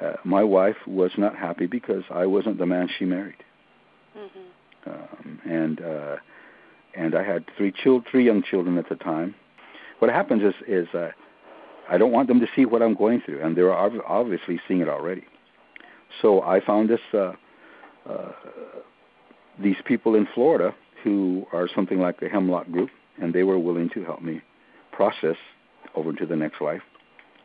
[0.00, 3.42] uh, my wife was not happy because I wasn't the man she married.
[4.16, 4.90] Mm-hmm.
[4.90, 6.16] Um, and uh,
[6.96, 9.34] and I had three chil- three young children at the time.
[10.00, 11.10] What happens is is uh,
[11.88, 14.80] I don't want them to see what I'm going through, and they're ob- obviously seeing
[14.80, 15.24] it already.
[16.22, 17.32] So I found this uh,
[18.08, 18.32] uh,
[19.62, 20.74] these people in Florida
[21.04, 24.40] who are something like the Hemlock Group, and they were willing to help me
[24.92, 25.36] process
[25.94, 26.82] over to the next life.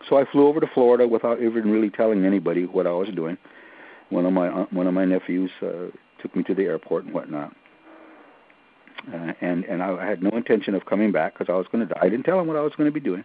[0.10, 3.38] So I flew over to Florida without even really telling anybody what I was doing.
[4.10, 5.88] One of my uh, one of my nephews uh,
[6.22, 7.56] took me to the airport and whatnot,
[9.12, 11.92] uh, and and I had no intention of coming back because I was going to
[11.92, 12.00] die.
[12.04, 13.24] I didn't tell him what I was going to be doing,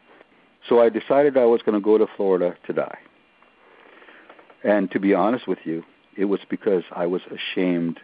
[0.69, 2.99] so I decided I was going to go to Florida to die.
[4.65, 5.83] And to be honest with you,
[6.17, 8.01] it was because I was ashamed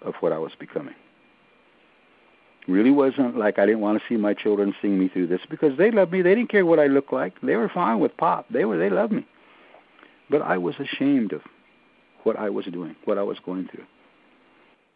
[0.00, 0.94] of what I was becoming
[2.66, 5.76] really wasn't like I didn't want to see my children seeing me through this because
[5.76, 6.22] they loved me.
[6.22, 7.40] They didn't care what I looked like.
[7.42, 8.46] They were fine with pop.
[8.50, 9.26] They were they loved me.
[10.30, 11.42] But I was ashamed of
[12.22, 13.84] what I was doing, what I was going through.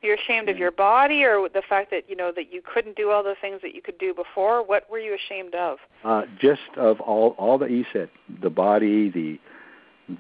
[0.01, 3.11] You're ashamed of your body or the fact that, you know, that you couldn't do
[3.11, 4.65] all the things that you could do before?
[4.65, 5.79] What were you ashamed of?
[6.05, 8.09] Uh just of all all that you said.
[8.41, 9.39] The body, the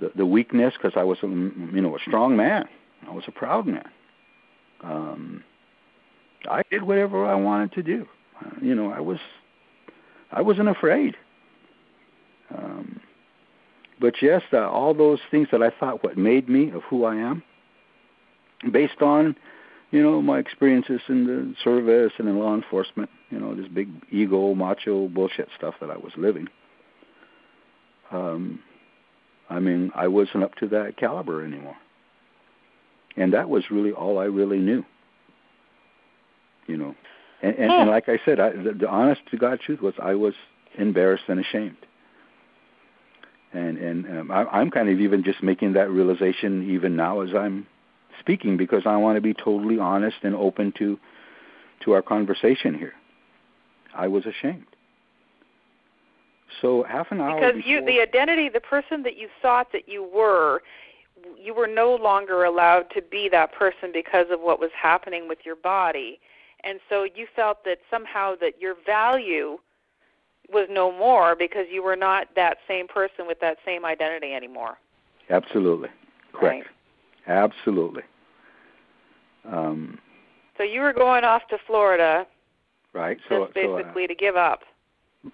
[0.01, 2.67] the, the weakness because I was a, you know, a strong man.
[3.07, 3.89] I was a proud man.
[4.83, 5.45] Um
[6.49, 8.07] I did whatever I wanted to do.
[8.45, 9.19] Uh, you know, I was
[10.31, 11.17] I wasn't afraid.
[12.55, 13.01] Um,
[14.01, 17.17] but yes, uh, all those things that I thought what made me of who I
[17.17, 17.43] am,
[18.71, 19.35] based on,
[19.91, 23.89] you know, my experiences in the service and in law enforcement, you know, this big
[24.11, 26.47] ego, macho bullshit stuff that I was living.
[28.11, 28.61] Um,
[29.51, 31.77] I mean, I wasn't up to that caliber anymore.
[33.17, 34.85] And that was really all I really knew
[36.69, 36.95] you know.
[37.43, 40.15] And, and, and like I said, I, the, the honest to God truth was I
[40.15, 40.35] was
[40.77, 41.77] embarrassed and ashamed.
[43.53, 47.31] And and um, I, I'm kind of even just making that realization even now as
[47.35, 47.67] I'm
[48.21, 50.99] speaking because I want to be totally honest and open to
[51.85, 52.93] to our conversation here.
[53.95, 54.67] I was ashamed.
[56.61, 60.03] So half an hour because you the identity, the person that you thought that you
[60.03, 60.63] were,
[61.41, 65.39] you were no longer allowed to be that person because of what was happening with
[65.45, 66.21] your body
[66.65, 69.59] and so you felt that somehow that your value
[70.51, 74.79] was no more because you were not that same person with that same identity anymore.
[75.31, 75.89] Absolutely.
[76.33, 76.67] Correct.
[77.27, 77.47] Right.
[77.53, 78.03] Absolutely.
[79.45, 79.99] Um,
[80.57, 82.27] So you were going off to Florida,
[82.93, 83.17] right?
[83.19, 84.61] just So so, uh, basically to give up.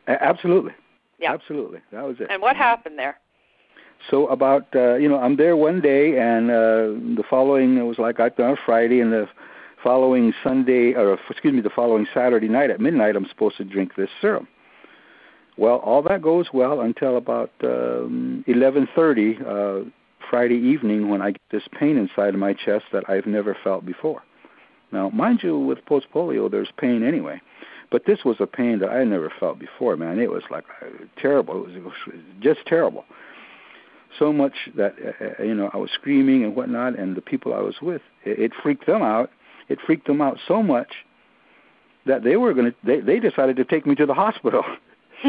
[0.08, 0.72] absolutely,
[1.18, 1.32] Yeah.
[1.32, 2.28] absolutely, that was it.
[2.30, 3.18] And what happened there?
[4.10, 7.98] So about uh, you know I'm there one day and uh, the following it was
[7.98, 9.28] like I on Friday and the
[9.84, 13.94] following Sunday or excuse me the following Saturday night at midnight I'm supposed to drink
[13.96, 14.48] this serum.
[15.58, 19.90] Well, all that goes well until about um, 11:30 uh,
[20.30, 23.84] Friday evening when I get this pain inside of my chest that I've never felt
[23.84, 24.22] before.
[24.90, 27.40] Now, mind you, with post polio, there's pain anyway,
[27.90, 29.96] but this was a pain that I never felt before.
[29.96, 30.86] Man, it was like uh,
[31.20, 31.66] terrible.
[31.66, 31.94] It was, it was
[32.40, 33.04] just terrible
[34.18, 37.52] so much that uh, uh, you know I was screaming and whatnot, and the people
[37.54, 39.30] I was with, it, it freaked them out.
[39.68, 40.92] It freaked them out so much
[42.06, 42.76] that they were going to.
[42.84, 44.62] They they decided to take me to the hospital.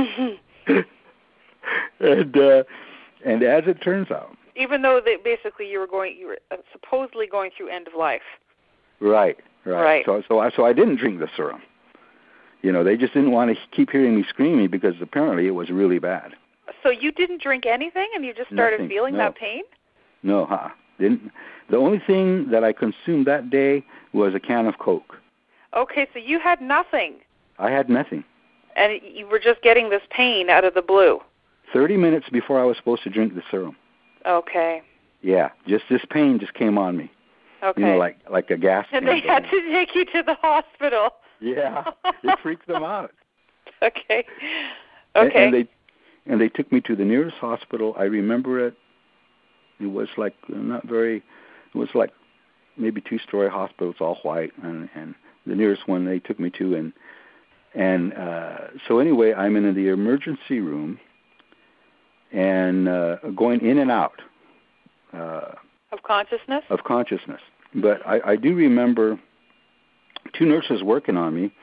[1.99, 2.63] and uh,
[3.25, 6.57] and as it turns out, Even though they, basically you were going, you were uh,
[6.71, 8.21] supposedly going through end of life.
[8.99, 9.81] right, right.
[9.81, 10.05] Right.
[10.05, 11.61] So so I so I didn't drink the serum.
[12.61, 15.69] You know, they just didn't want to keep hearing me screaming because apparently it was
[15.69, 16.33] really bad.
[16.81, 19.19] So you didn't drink anything, and you just started Nothing, feeling no.
[19.19, 19.61] that pain.
[20.23, 20.69] No, huh?
[20.99, 21.31] Didn't.
[21.69, 25.15] The only thing that I consumed that day was a can of Coke.
[25.75, 27.15] Okay, so you had nothing,
[27.59, 28.23] I had nothing.
[28.77, 31.19] and you were just getting this pain out of the blue.
[31.73, 33.75] 30 minutes before I was supposed to drink the serum.
[34.25, 34.81] Okay.
[35.21, 37.11] Yeah, just this pain just came on me.
[37.63, 37.81] Okay.
[37.81, 38.85] You know, like like a gas.
[38.91, 41.09] and they had to take you to the hospital.
[41.41, 41.83] Yeah,
[42.23, 43.11] it freaked them out.
[43.81, 44.25] Okay.
[45.15, 45.45] And- Okay.
[45.45, 45.67] And, they
[46.31, 47.95] and they took me to the nearest hospital.
[47.97, 48.75] I remember it.
[49.79, 51.17] It was like not very.
[51.17, 52.11] It was like
[52.77, 53.91] maybe two-story hospital.
[53.91, 56.93] It's all white, and and the nearest one they took me to, and
[57.73, 58.57] and uh,
[58.87, 60.99] so anyway, I'm in the emergency room,
[62.31, 64.21] and uh, going in and out.
[65.13, 65.53] Uh,
[65.91, 66.63] of consciousness.
[66.69, 67.41] of consciousness.
[67.73, 69.19] But I, I do remember
[70.37, 71.53] two nurses working on me,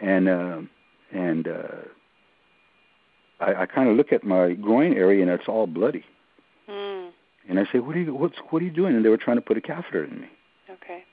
[0.00, 0.60] and uh,
[1.12, 1.62] and uh,
[3.40, 6.04] I, I kind of look at my groin area and it's all bloody.
[7.48, 9.36] And I say, "What are you what's what are you doing?" And they were trying
[9.36, 10.28] to put a catheter in me.
[10.70, 11.04] Okay.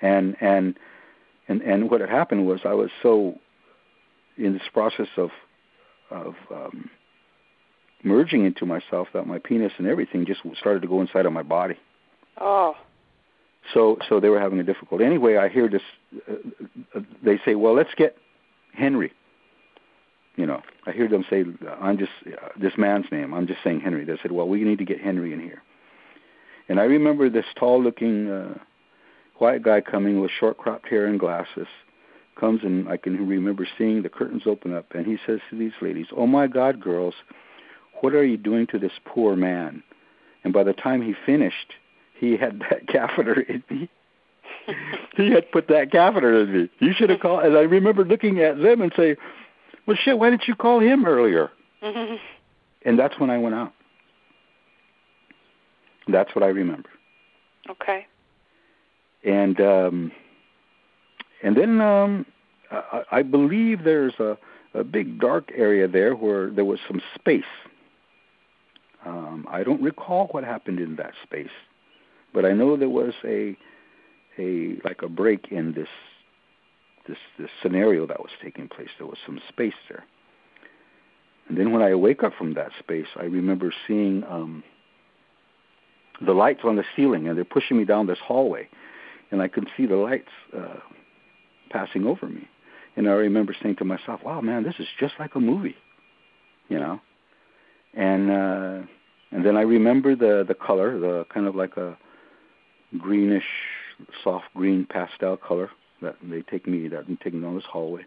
[0.00, 0.78] And and
[1.48, 3.38] and and what had happened was I was so
[4.36, 5.30] in this process of
[6.10, 6.90] of um,
[8.02, 11.42] merging into myself that my penis and everything just started to go inside of my
[11.42, 11.76] body.
[12.38, 12.74] Oh.
[13.72, 15.04] So so they were having a difficulty.
[15.04, 15.82] Anyway, I hear this.
[16.28, 16.34] Uh,
[16.94, 18.16] uh, they say, "Well, let's get
[18.74, 19.12] Henry."
[20.36, 21.44] You know, I hear them say,
[21.80, 24.04] "I'm just uh, this man's name." I'm just saying Henry.
[24.04, 25.62] They said, "Well, we need to get Henry in here."
[26.68, 28.54] And I remember this tall-looking uh,
[29.38, 31.66] white guy coming with short cropped hair and glasses.
[32.40, 35.72] Comes and I can remember seeing the curtains open up, and he says to these
[35.82, 37.14] ladies, "Oh my God, girls,
[38.00, 39.82] what are you doing to this poor man?"
[40.44, 41.74] And by the time he finished,
[42.18, 43.90] he had that catheter in me.
[45.16, 46.70] he had put that catheter in me.
[46.78, 47.44] You should have called.
[47.44, 49.16] And I remember looking at them and say,
[49.86, 51.50] "Well, shit, why didn't you call him earlier?"
[52.84, 53.72] And that's when I went out.
[56.08, 56.88] That's what I remember.
[57.70, 58.06] okay.
[59.24, 60.10] And um,
[61.44, 62.26] and then um,
[62.72, 64.36] I, I believe there's a,
[64.74, 67.44] a big dark area there where there was some space.
[69.06, 71.54] Um, I don't recall what happened in that space,
[72.34, 73.56] but I know there was a
[74.38, 75.88] a like a break in this
[77.06, 78.88] this this scenario that was taking place.
[78.98, 80.04] There was some space there.
[81.48, 84.62] And then when I wake up from that space, I remember seeing um,
[86.24, 88.68] the lights on the ceiling, and they're pushing me down this hallway,
[89.30, 90.78] and I could see the lights uh,
[91.70, 92.48] passing over me.
[92.96, 95.76] And I remember saying to myself, "Wow, man, this is just like a movie,"
[96.68, 97.00] you know.
[97.94, 98.86] And uh,
[99.32, 101.96] and then I remember the the color, the kind of like a
[102.98, 103.48] greenish,
[104.22, 105.70] soft green pastel color
[106.02, 108.04] that they take me that they take me down this hallway.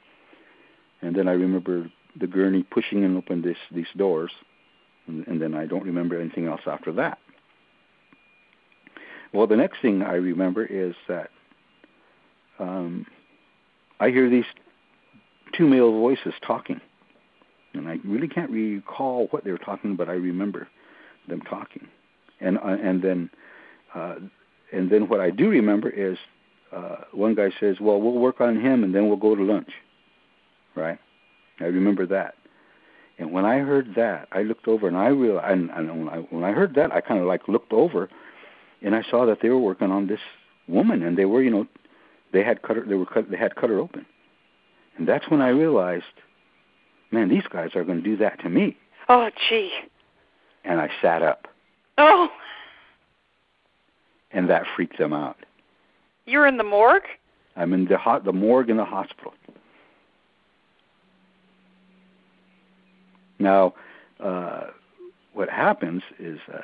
[1.01, 4.31] And then I remember the gurney pushing and open this these doors,
[5.07, 7.19] and, and then I don't remember anything else after that.
[9.33, 11.29] Well, the next thing I remember is that
[12.59, 13.05] um,
[13.99, 14.45] I hear these
[15.53, 16.79] two male voices talking,
[17.73, 20.67] and I really can't recall what they were talking, but I remember
[21.27, 21.87] them talking,
[22.39, 23.29] and uh, and then
[23.93, 24.15] uh,
[24.71, 26.17] and then what I do remember is
[26.71, 29.69] uh, one guy says, "Well, we'll work on him, and then we'll go to lunch."
[30.75, 30.99] Right?
[31.59, 32.35] I remember that.
[33.17, 36.17] And when I heard that, I looked over and I realized, and, and when, I,
[36.29, 38.09] when I heard that, I kind of like looked over,
[38.81, 40.19] and I saw that they were working on this
[40.67, 41.65] woman, and they were, you know,
[42.33, 44.05] they had cut her, they were cut, they had cut her open,
[44.97, 46.03] and that's when I realized,
[47.11, 48.75] man, these guys are going to do that to me,
[49.07, 49.71] Oh, gee.
[50.65, 51.47] and I sat up,
[51.97, 52.27] Oh,
[54.31, 55.37] and that freaked them out.
[56.25, 57.07] You're in the morgue.
[57.55, 59.33] I'm in the hot, the morgue in the hospital.
[63.39, 63.73] Now,
[64.19, 64.67] uh,
[65.33, 66.59] what happens is uh,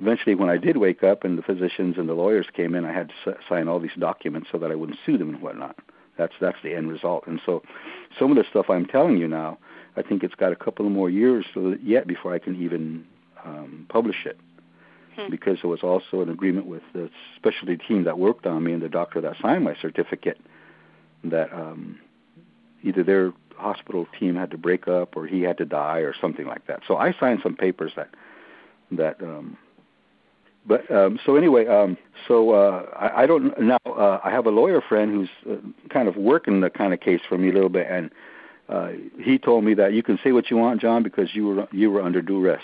[0.00, 2.92] eventually when I did wake up and the physicians and the lawyers came in, I
[2.92, 5.76] had to s- sign all these documents so that I wouldn't sue them and whatnot.
[6.16, 7.26] That's that's the end result.
[7.26, 7.62] And so,
[8.18, 9.58] some of the stuff I'm telling you now,
[9.96, 11.44] I think it's got a couple more years
[11.82, 13.04] yet before I can even
[13.44, 14.38] um, publish it.
[15.16, 15.30] Hmm.
[15.30, 18.82] Because there was also an agreement with the specialty team that worked on me and
[18.82, 20.38] the doctor that signed my certificate
[21.22, 21.98] that um,
[22.82, 26.46] either their hospital team had to break up or he had to die or something
[26.46, 26.80] like that.
[26.86, 28.10] So I signed some papers that
[28.92, 29.56] that um,
[30.66, 31.96] but um, so anyway, um,
[32.26, 33.78] so uh, I, I don't now.
[33.86, 37.20] Uh, I have a lawyer friend who's uh, kind of working the kind of case
[37.28, 38.10] for me a little bit, and
[38.68, 38.88] uh,
[39.20, 41.90] he told me that you can say what you want, John, because you were you
[41.90, 42.62] were under duress.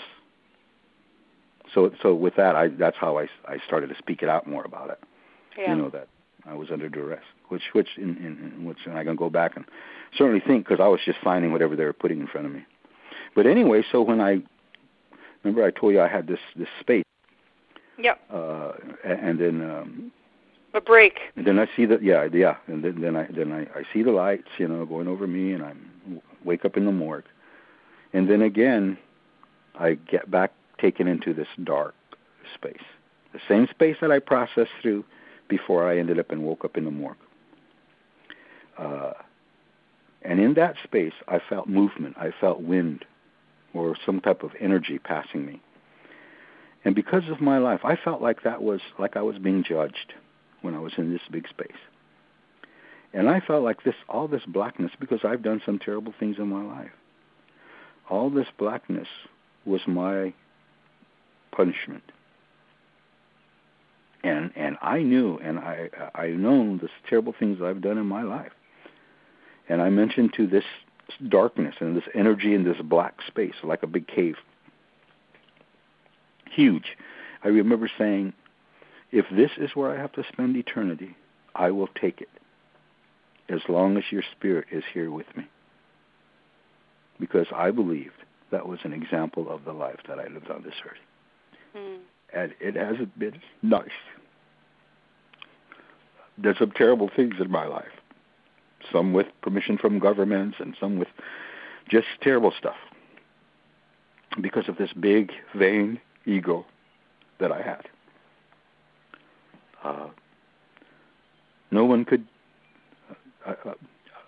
[1.73, 4.63] So so with that, I that's how I I started to speak it out more
[4.63, 4.99] about it.
[5.57, 5.71] Yeah.
[5.71, 6.07] You know that
[6.45, 9.55] I was under duress, which which in, in, in which and I can go back
[9.55, 9.65] and
[10.17, 12.65] certainly think because I was just signing whatever they were putting in front of me.
[13.35, 14.41] But anyway, so when I
[15.43, 17.03] remember I told you I had this this space
[18.01, 18.19] Yep.
[18.31, 18.71] Uh,
[19.03, 20.11] and then um,
[20.73, 21.19] a break.
[21.35, 24.03] And then I see that, yeah, yeah, and then then I then I, I see
[24.03, 25.73] the lights, you know, going over me, and I
[26.43, 27.25] wake up in the morgue,
[28.13, 28.97] and then again,
[29.79, 31.95] I get back taken into this dark
[32.55, 32.83] space,
[33.33, 35.05] the same space that I processed through
[35.47, 37.17] before I ended up and woke up in the morgue.
[38.77, 39.13] Uh,
[40.23, 42.15] and in that space, I felt movement.
[42.17, 43.05] I felt wind,
[43.73, 45.61] or some type of energy passing me.
[46.83, 50.13] And because of my life, I felt like that was like I was being judged
[50.61, 51.71] when I was in this big space.
[53.13, 56.47] And I felt like this all this blackness because I've done some terrible things in
[56.47, 56.91] my life.
[58.09, 59.07] All this blackness
[59.65, 60.33] was my
[61.51, 62.03] punishment.
[64.23, 68.21] And and I knew and I I known the terrible things I've done in my
[68.21, 68.51] life.
[69.67, 70.65] And I mentioned to this
[71.27, 74.35] darkness and this energy in this black space like a big cave
[76.51, 76.97] huge.
[77.43, 78.33] I remember saying,
[79.11, 81.15] if this is where I have to spend eternity,
[81.55, 82.29] I will take it
[83.49, 85.47] as long as your spirit is here with me.
[87.19, 90.75] Because I believed that was an example of the life that I lived on this
[90.85, 90.97] earth.
[92.33, 93.89] And it hasn't been nice.
[96.37, 97.91] There's some terrible things in my life.
[98.91, 101.09] Some with permission from governments and some with
[101.89, 102.77] just terrible stuff.
[104.39, 106.65] Because of this big, vain, ego
[107.39, 107.85] that I had.
[109.83, 110.07] Uh,
[111.69, 112.25] no one could.
[113.45, 113.55] I,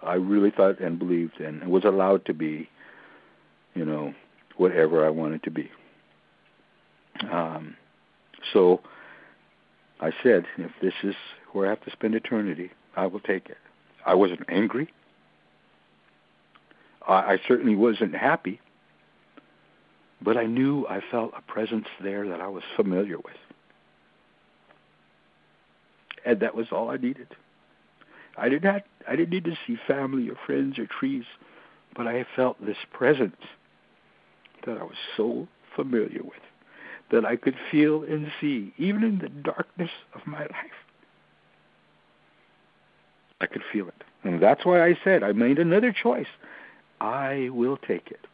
[0.02, 2.70] I really thought and believed and was allowed to be,
[3.76, 4.14] you know,
[4.58, 5.72] whatever I wanted to be.
[7.32, 7.76] Um,
[8.52, 8.82] so
[10.00, 11.16] I said, if this is
[11.52, 13.58] where I have to spend eternity, I will take it.
[14.06, 14.92] I wasn't angry.
[17.08, 18.60] I, I certainly wasn't happy
[20.24, 23.36] but I knew I felt a presence there that I was familiar with.
[26.26, 27.28] And that was all I needed.
[28.38, 31.26] I did not I didn't need to see family or friends or trees,
[31.96, 33.36] but I felt this presence
[34.66, 36.40] that I was so familiar with
[37.12, 40.80] that I could feel and see even in the darkness of my life.
[43.42, 44.04] I could feel it.
[44.24, 46.28] And that's why I said I made another choice.
[47.02, 48.26] I will take it.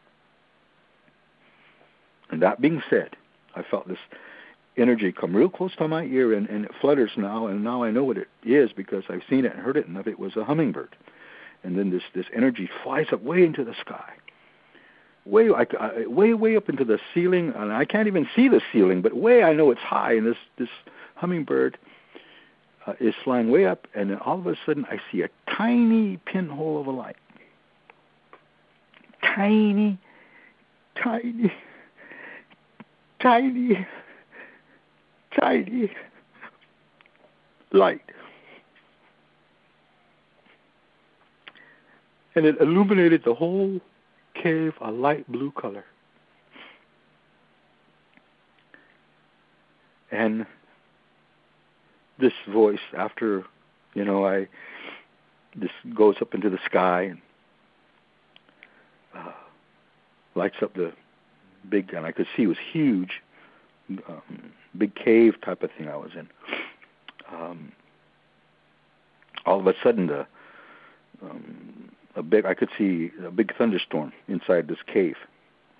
[2.30, 3.16] And that being said,
[3.56, 3.98] I felt this
[4.76, 7.90] energy come real close to my ear and, and it flutters now and now I
[7.90, 10.44] know what it is because I've seen it and heard it and it was a
[10.44, 10.96] hummingbird.
[11.62, 14.14] And then this this energy flies up way into the sky.
[15.26, 19.02] Way I, way way up into the ceiling and I can't even see the ceiling
[19.02, 20.68] but way I know it's high and this this
[21.14, 21.76] hummingbird
[22.86, 26.16] uh, is flying way up and then all of a sudden I see a tiny
[26.24, 27.16] pinhole of a light.
[29.22, 29.98] Tiny
[30.96, 31.52] tiny
[33.20, 33.86] tiny,
[35.38, 35.92] tiny
[37.72, 38.02] light.
[42.34, 43.80] And it illuminated the whole
[44.42, 45.84] cave a light blue color.
[50.10, 50.46] And
[52.18, 53.44] this voice, after,
[53.94, 54.48] you know, I,
[55.54, 57.20] this goes up into the sky and
[59.14, 59.32] uh,
[60.34, 60.92] lights up the
[61.68, 63.22] big, and I could see it was huge,
[64.08, 66.28] um, big cave type of thing I was in.
[67.32, 67.72] Um,
[69.46, 70.26] all of a sudden, the
[71.22, 71.79] um,
[72.16, 75.16] a big I could see a big thunderstorm inside this cave,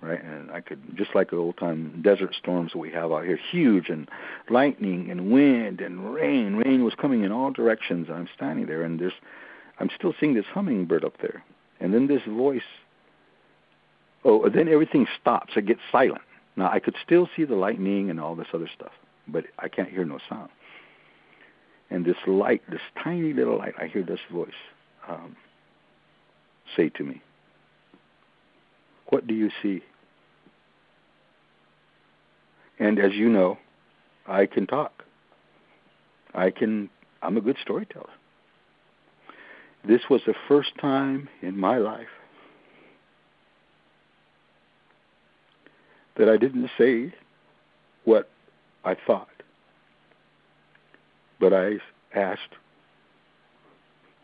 [0.00, 0.22] right?
[0.22, 3.38] And I could just like the old time desert storms that we have out here,
[3.50, 4.08] huge and
[4.48, 6.56] lightning and wind and rain.
[6.56, 8.08] Rain was coming in all directions.
[8.10, 9.12] I'm standing there, and there's,
[9.78, 11.42] I'm still seeing this hummingbird up there,
[11.80, 12.62] and then this voice.
[14.24, 15.54] Oh, then everything stops.
[15.56, 16.22] It gets silent.
[16.54, 18.92] Now I could still see the lightning and all this other stuff,
[19.26, 20.50] but I can't hear no sound.
[21.88, 24.50] And this light, this tiny little light, I hear this voice
[25.08, 25.36] um,
[26.76, 27.22] say to me,
[29.08, 29.82] "What do you see?"
[32.78, 33.58] And as you know,
[34.26, 35.04] I can talk.
[36.34, 36.88] I can,
[37.22, 38.08] I'm a good storyteller.
[39.86, 42.08] This was the first time in my life
[46.16, 47.12] that I didn't say
[48.04, 48.30] what
[48.84, 49.28] I thought,
[51.38, 51.78] but I
[52.14, 52.56] asked,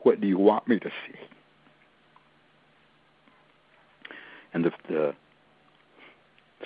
[0.03, 1.36] What do you want me to see?
[4.57, 5.15] And the, the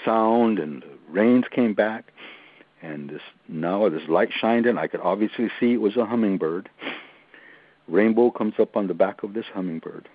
[0.05, 2.13] sound and the rains came back,
[2.81, 4.79] and this now this light shined in.
[4.79, 6.71] I could obviously see it was a hummingbird.
[7.89, 10.09] Rainbow comes up on the back of this hummingbird,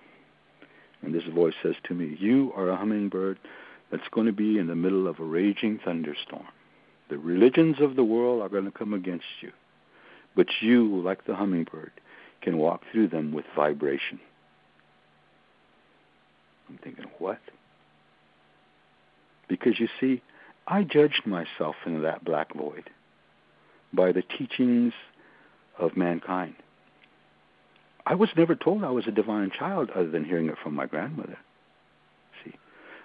[1.01, 3.39] and this voice says to me, "You are a hummingbird
[3.91, 6.47] that's going to be in the middle of a raging thunderstorm.
[7.09, 9.51] The religions of the world are going to come against you,
[10.33, 11.91] but you, like the hummingbird,
[12.39, 14.21] can walk through them with vibration."
[16.69, 17.39] I'm thinking, what?
[19.47, 20.21] Because you see,
[20.67, 22.89] I judged myself in that black void
[23.93, 24.93] by the teachings
[25.77, 26.55] of mankind.
[28.05, 30.85] I was never told I was a divine child other than hearing it from my
[30.85, 31.37] grandmother.
[32.43, 32.53] See,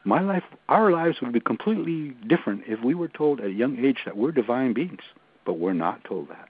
[0.04, 3.82] my life, our lives would be completely different if we were told at a young
[3.84, 5.00] age that we're divine beings,
[5.46, 6.48] but we're not told that.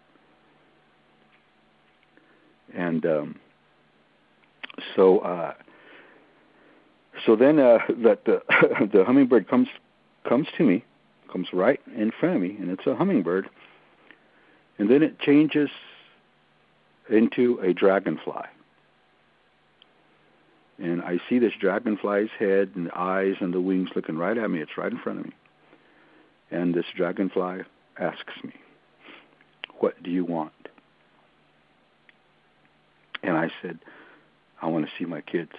[2.74, 3.36] And um,
[4.97, 5.55] so, uh,
[7.27, 8.43] so then uh, that the
[8.93, 9.68] the hummingbird comes
[10.29, 10.85] comes to me,
[11.33, 13.49] comes right in front of me, and it's a hummingbird,
[14.79, 15.71] and then it changes
[17.09, 18.47] into a dragonfly.
[20.79, 24.61] And I see this dragonfly's head and eyes and the wings looking right at me.
[24.61, 25.33] It's right in front of me.
[26.51, 27.64] And this dragonfly
[27.99, 28.55] asks me,
[29.79, 30.53] What do you want?
[33.23, 33.79] And I said,
[34.62, 35.53] I want to see my kids.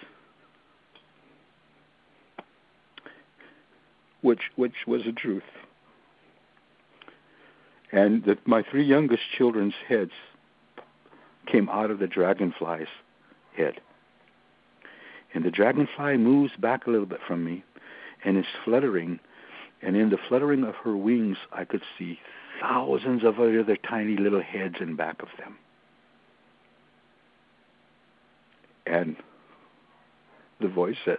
[4.21, 5.43] Which which was the truth.
[7.91, 10.11] And that my three youngest children's heads
[11.45, 12.87] came out of the dragonfly's
[13.55, 13.81] head.
[15.33, 17.63] And the dragonfly moves back a little bit from me
[18.23, 19.19] and is fluttering.
[19.81, 22.19] And in the fluttering of her wings, I could see
[22.61, 25.57] thousands of other tiny little heads in back of them.
[28.85, 29.15] And
[30.59, 31.17] the voice says,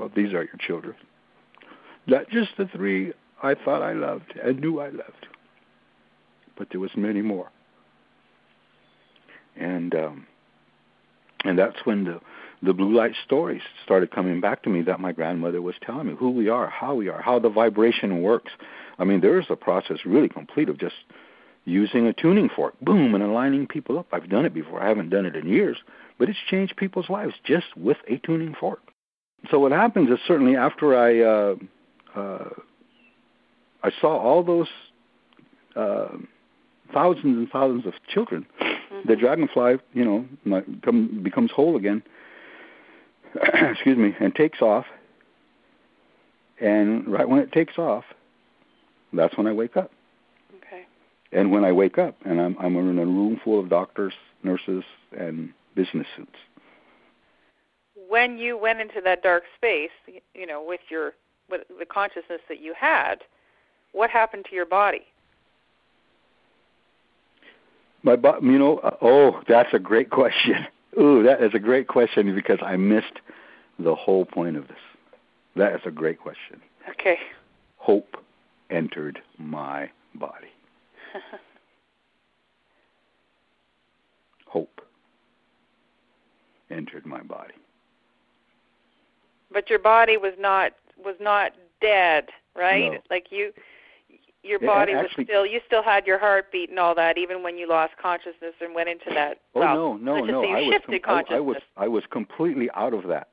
[0.00, 0.94] well, these are your children.
[2.06, 5.26] Not just the three I thought I loved and knew I loved,
[6.56, 7.50] but there was many more.
[9.56, 10.26] And um,
[11.44, 12.18] and that's when the
[12.62, 16.14] the blue light stories started coming back to me that my grandmother was telling me
[16.18, 18.52] who we are, how we are, how the vibration works.
[18.98, 20.94] I mean, there is a process really complete of just
[21.66, 24.06] using a tuning fork, boom, and aligning people up.
[24.12, 24.82] I've done it before.
[24.82, 25.76] I haven't done it in years,
[26.18, 28.80] but it's changed people's lives just with a tuning fork
[29.50, 31.54] so what happens is certainly after I uh,
[32.14, 32.48] uh,
[33.82, 34.68] I saw all those
[35.76, 36.08] uh,
[36.92, 39.08] thousands and thousands of children, mm-hmm.
[39.08, 42.02] the dragonfly, you know, come, becomes whole again.
[43.42, 44.84] excuse me, and takes off.
[46.60, 48.04] And right when it takes off,
[49.12, 49.90] that's when I wake up.
[50.56, 50.84] Okay.
[51.32, 54.12] And when I wake up, and I'm I'm in a room full of doctors,
[54.42, 54.84] nurses,
[55.16, 56.36] and business suits
[58.10, 59.90] when you went into that dark space,
[60.34, 61.12] you know, with your
[61.48, 63.16] with the consciousness that you had,
[63.92, 65.02] what happened to your body?
[68.02, 70.66] My body, you know, uh, oh, that's a great question.
[71.00, 73.20] Ooh, that is a great question because I missed
[73.78, 74.76] the whole point of this.
[75.54, 76.60] That is a great question.
[76.88, 77.18] Okay.
[77.76, 78.16] Hope
[78.70, 80.48] entered my body.
[84.46, 84.80] Hope
[86.70, 87.54] entered my body.
[89.52, 90.72] But your body was not
[91.02, 92.92] was not dead, right?
[92.92, 92.98] No.
[93.10, 93.52] Like you
[94.42, 97.42] your Yeah, body actually- was still you still had your heartbeat and all that even
[97.42, 100.44] when you lost consciousness and went into that Oh well, no, no, no!
[100.44, 101.36] I was shifted com- I, consciousness.
[101.36, 103.28] I was I was completely out of that,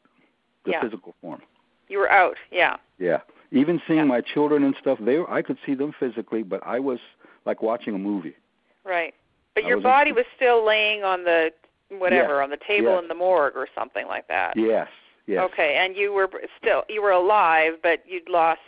[0.66, 0.82] the Yeah.
[0.82, 1.42] physical form.
[1.88, 2.76] you were out, yeah.
[3.00, 4.06] Yeah, even seeing Yeah.
[4.06, 7.00] my children and stuff, they were, I could see them physically, but I was
[7.46, 8.36] like watching a movie.
[8.84, 9.14] Right.
[9.56, 11.54] But I your was body in- was still laying on the
[11.90, 13.02] whatever, on the table yes.
[13.04, 14.58] in the morgue or something like that.
[14.58, 14.90] Yes,
[15.28, 15.44] Yes.
[15.52, 18.62] Okay, and you were still you were alive, but you'd lost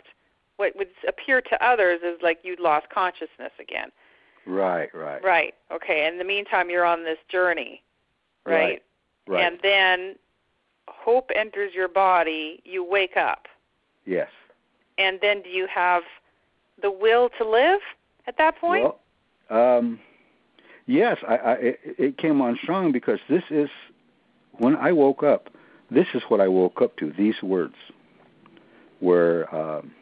[0.58, 3.90] what would appear to others as like you'd lost consciousness again.
[4.46, 5.24] Right, right.
[5.24, 5.54] Right.
[5.72, 6.04] Okay.
[6.04, 7.82] And in the meantime, you're on this journey.
[8.44, 8.82] Right.
[9.26, 9.44] Right.
[9.44, 10.16] And then
[10.88, 12.60] hope enters your body.
[12.64, 13.46] You wake up,
[14.04, 14.28] yes.
[14.98, 16.02] and then do you have
[16.82, 17.80] the will to live
[18.26, 18.92] at that point?
[19.48, 20.00] Well, um,
[20.86, 23.70] yes, I, I, it, it came on strong because this is
[24.52, 25.48] when I woke up.
[25.90, 27.12] This is what I woke up to.
[27.12, 27.74] These words
[29.00, 29.92] were, um,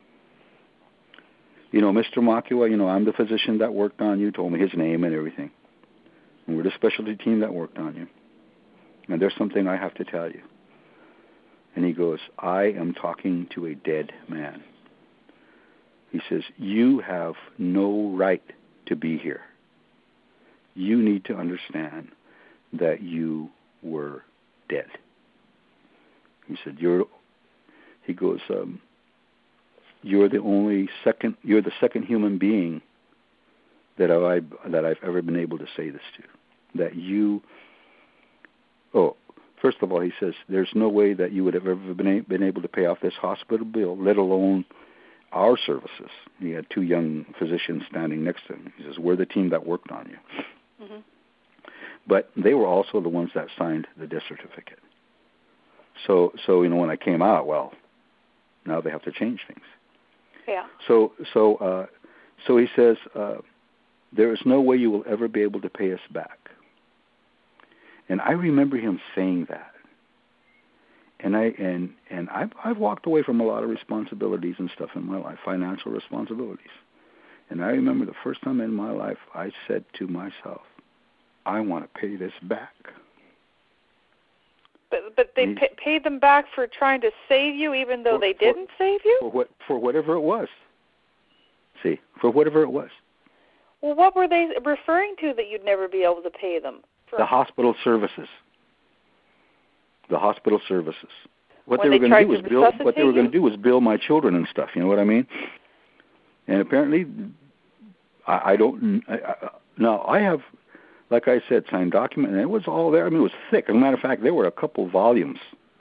[1.71, 2.19] you know, Mr.
[2.19, 2.71] Mahkewa.
[2.71, 4.31] You know, I'm the physician that worked on you.
[4.31, 5.51] Told me his name and everything.
[6.47, 8.07] And we're the specialty team that worked on you.
[9.09, 10.43] And there's something I have to tell you.
[11.75, 14.63] And he goes, I am talking to a dead man.
[16.11, 18.43] He says, You have no right
[18.87, 19.43] to be here.
[20.75, 22.09] You need to understand
[22.73, 23.51] that you
[23.83, 24.23] were
[24.69, 24.87] dead.
[26.49, 27.05] He said, You're
[28.05, 28.81] he goes, um,
[30.03, 32.81] you're the only second you're the second human being
[33.99, 36.79] that I that I've ever been able to say this to.
[36.79, 37.43] That you
[38.95, 39.17] oh
[39.61, 42.43] first of all he says there's no way that you would have ever been, been
[42.43, 44.65] able to pay off this hospital bill, let alone
[45.33, 46.11] our services.
[46.39, 48.73] He had two young physicians standing next to him.
[48.79, 50.87] He says, We're the team that worked on you.
[50.87, 51.03] Mhm.
[52.07, 54.79] But they were also the ones that signed the death certificate.
[56.07, 57.73] So so you know when I came out, well,
[58.67, 59.65] now they have to change things.
[60.47, 60.65] Yeah.
[60.87, 61.87] So so uh
[62.47, 63.37] so he says, uh,
[64.13, 66.39] there is no way you will ever be able to pay us back.
[68.09, 69.73] And I remember him saying that.
[71.21, 74.91] And I and and I've I've walked away from a lot of responsibilities and stuff
[74.95, 76.67] in my life, financial responsibilities.
[77.51, 80.63] And I remember the first time in my life I said to myself,
[81.45, 82.75] I want to pay this back.
[84.91, 85.59] But but they Mm.
[85.59, 89.05] pa- paid them back for trying to save you, even though For- they didn't save
[89.05, 89.19] you.
[89.21, 90.49] For what for whatever it was.
[91.83, 92.91] See, for whatever it was.
[93.81, 96.83] Well, what were they referring to that you'd never be able to pay them?
[97.07, 97.17] For?
[97.17, 98.29] The hospital services.
[100.09, 101.11] The hospital services.
[101.67, 102.73] What When they were going to do was bill.
[102.85, 104.71] What they were going to do was bill my children and stuff.
[104.75, 105.27] You know what I mean?
[106.49, 107.07] And apparently,
[108.27, 109.05] I, I don't.
[109.07, 110.41] I, I, now I have,
[111.11, 113.07] like I said, signed document, and it was all there.
[113.07, 113.67] I mean, it was thick.
[113.69, 115.39] As a matter of fact, there were a couple volumes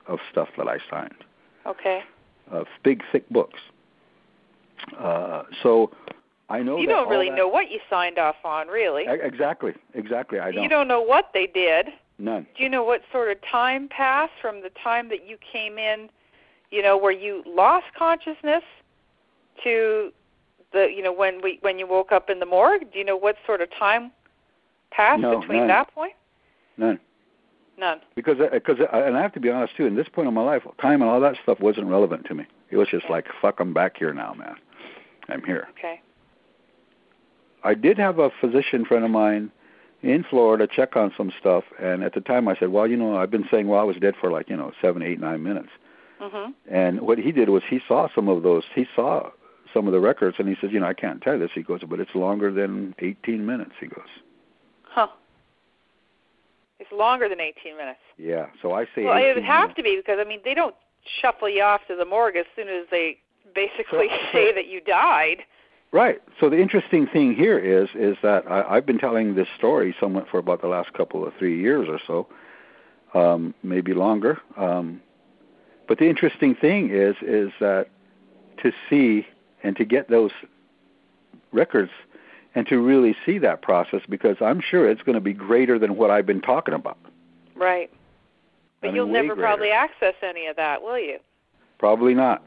[0.07, 1.23] of stuff that I signed,
[1.65, 2.01] okay.
[2.49, 3.59] of big, thick books.
[4.97, 5.91] Uh, so
[6.49, 9.05] I know You don't really that- know what you signed off on, really.
[9.07, 10.39] Exactly, exactly.
[10.39, 10.63] I don't.
[10.63, 11.88] You don't know what they did.
[12.19, 12.47] None.
[12.55, 16.09] Do you know what sort of time passed from the time that you came in,
[16.71, 18.63] you know, where you lost consciousness
[19.63, 20.11] to
[20.71, 22.91] the, you know, when we when you woke up in the morgue?
[22.91, 24.11] Do you know what sort of time
[24.92, 25.68] passed No, between none.
[25.68, 26.14] that point?
[26.78, 27.00] None.
[27.80, 28.00] None.
[28.16, 29.86] because because and I have to be honest too.
[29.86, 32.46] In this point in my life, time and all that stuff wasn't relevant to me.
[32.72, 34.56] It was just like, fuck, I'm back here now, man.
[35.30, 35.68] I'm here.
[35.78, 36.02] Okay.
[37.64, 39.52] I did have a physician friend of mine
[40.02, 43.18] in Florida check on some stuff, and at the time I said, well, you know,
[43.18, 45.70] I've been saying, well, I was dead for like you know seven, eight, nine minutes.
[46.20, 46.54] Mhm.
[46.70, 48.64] And what he did was he saw some of those.
[48.74, 49.30] He saw
[49.72, 51.52] some of the records, and he says, you know, I can't tell you this.
[51.54, 53.74] He goes, but it's longer than 18 minutes.
[53.80, 54.08] He goes,
[54.98, 55.08] Huh.
[56.80, 58.00] It's longer than 18 minutes.
[58.18, 58.48] yeah.
[58.64, 59.78] So I say, Well, it would have minutes.
[59.78, 60.74] to be because I mean they don't
[61.22, 63.18] shuffle you off to the morgue as soon as they
[63.54, 65.43] basically So- say that you died.
[65.91, 66.20] Right.
[66.39, 70.28] So the interesting thing here is is that I, I've been telling this story somewhat
[70.30, 72.28] for about the last couple of three years or so,
[73.20, 74.39] um, maybe longer.
[74.58, 75.00] Um,
[75.88, 77.88] but the interesting thing is is that
[78.64, 79.28] to see
[79.64, 80.32] and to get those
[81.54, 81.91] records
[82.58, 85.95] and to really see that process because I'm sure it's going to be greater than
[85.95, 86.97] what I've been talking about.
[87.55, 87.91] Right.
[88.82, 89.41] But I mean, you'll never greater.
[89.43, 91.20] probably access any of that, will you?
[91.78, 92.43] Probably not.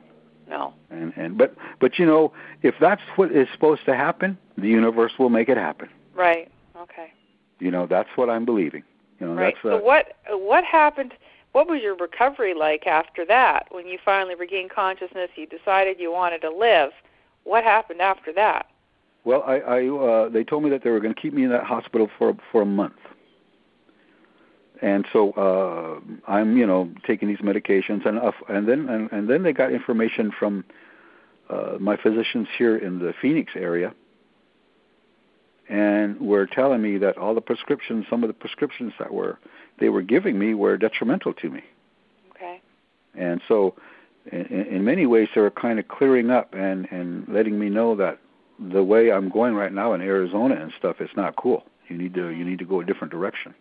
[0.48, 0.74] No.
[0.90, 2.32] And and but but you know
[2.62, 5.88] if that's what is supposed to happen, the universe will make it happen.
[6.12, 6.50] Right.
[6.76, 7.12] Okay.
[7.61, 8.82] You know that's what I'm believing.
[9.20, 9.54] You know right.
[9.54, 11.14] that's so uh, what what happened?
[11.52, 13.68] What was your recovery like after that?
[13.70, 16.90] When you finally regained consciousness, you decided you wanted to live.
[17.44, 18.66] What happened after that?
[19.24, 21.50] Well, I, I uh, they told me that they were going to keep me in
[21.50, 22.96] that hospital for for a month,
[24.80, 29.28] and so uh, I'm you know taking these medications, and uh, and then and, and
[29.28, 30.64] then they got information from
[31.50, 33.92] uh, my physicians here in the Phoenix area,
[35.68, 39.38] and were telling me that all the prescriptions, some of the prescriptions that were
[39.78, 41.62] they were giving me were detrimental to me.
[42.30, 42.62] Okay.
[43.14, 43.74] And so,
[44.32, 47.94] in, in many ways, they were kind of clearing up and and letting me know
[47.96, 48.18] that
[48.61, 51.64] the way I'm going right now in Arizona and stuff, it's not cool.
[51.88, 53.54] You need to you need to go a different direction.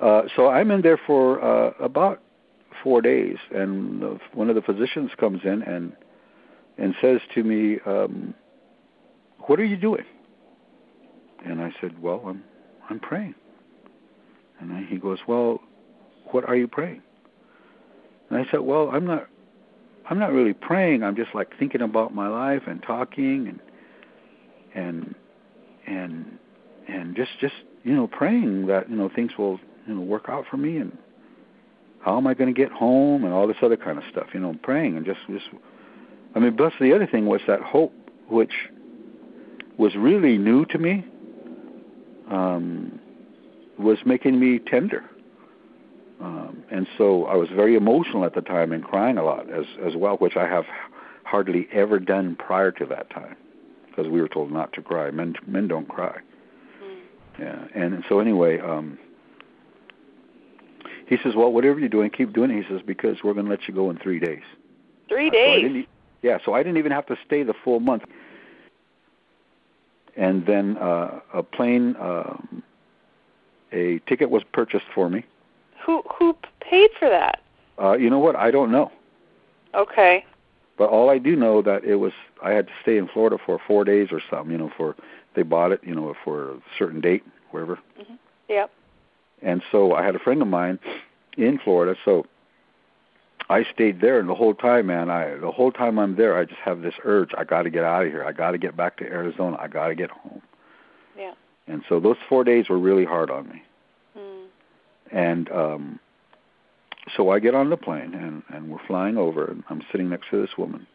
[0.00, 2.20] Uh, so I'm in there for uh, about
[2.82, 5.92] four days, and the, one of the physicians comes in and
[6.76, 8.34] and says to me, um,
[9.46, 10.04] "What are you doing?"
[11.44, 12.42] And I said, "Well, I'm
[12.90, 13.34] I'm praying."
[14.60, 15.60] And he goes, "Well,
[16.32, 17.02] what are you praying?"
[18.28, 19.28] And I said, "Well, I'm not
[20.08, 21.02] I'm not really praying.
[21.02, 23.60] I'm just like thinking about my life and talking and
[24.74, 25.14] and
[25.86, 26.38] and
[26.88, 30.44] and just just you know praying that you know things will you know work out
[30.50, 30.96] for me and
[32.04, 34.28] how am I going to get home and all this other kind of stuff.
[34.34, 35.46] You know, praying and just just.
[36.34, 37.92] I mean, plus the other thing was that hope,
[38.28, 38.52] which
[39.76, 41.04] was really new to me,
[42.30, 42.98] um,
[43.78, 45.04] was making me tender.
[46.22, 49.64] Um, and so I was very emotional at the time and crying a lot as
[49.84, 50.64] as well, which I have
[51.24, 53.36] hardly ever done prior to that time,
[53.88, 55.10] because we were told not to cry.
[55.10, 56.16] Men men don't cry.
[56.82, 56.98] Mm.
[57.40, 58.98] Yeah, and so anyway, um,
[61.08, 63.50] he says, "Well, whatever you're doing, keep doing it." He says, "Because we're going to
[63.50, 64.44] let you go in three days."
[65.08, 65.84] Three days.
[65.84, 65.92] So
[66.22, 68.04] yeah, so I didn't even have to stay the full month.
[70.16, 72.36] And then uh, a plane, uh,
[73.72, 75.24] a ticket was purchased for me
[75.84, 77.40] who who paid for that?
[77.80, 78.36] Uh, you know what?
[78.36, 78.90] I don't know.
[79.74, 80.24] Okay.
[80.78, 82.12] But all I do know that it was
[82.42, 84.52] I had to stay in Florida for four days or something.
[84.52, 84.96] You know, for
[85.34, 85.80] they bought it.
[85.84, 87.76] You know, for a certain date, wherever.
[88.00, 88.14] Mm-hmm.
[88.48, 88.70] Yep.
[89.42, 90.78] And so I had a friend of mine
[91.36, 92.26] in Florida, so
[93.48, 96.44] I stayed there, and the whole time, man, I the whole time I'm there, I
[96.44, 97.30] just have this urge.
[97.36, 98.24] I got to get out of here.
[98.24, 99.56] I got to get back to Arizona.
[99.60, 100.42] I got to get home.
[101.16, 101.34] Yeah.
[101.66, 103.62] And so those four days were really hard on me.
[105.12, 106.00] And um,
[107.16, 110.30] so I get on the plane and, and we're flying over and I'm sitting next
[110.30, 110.86] to this woman.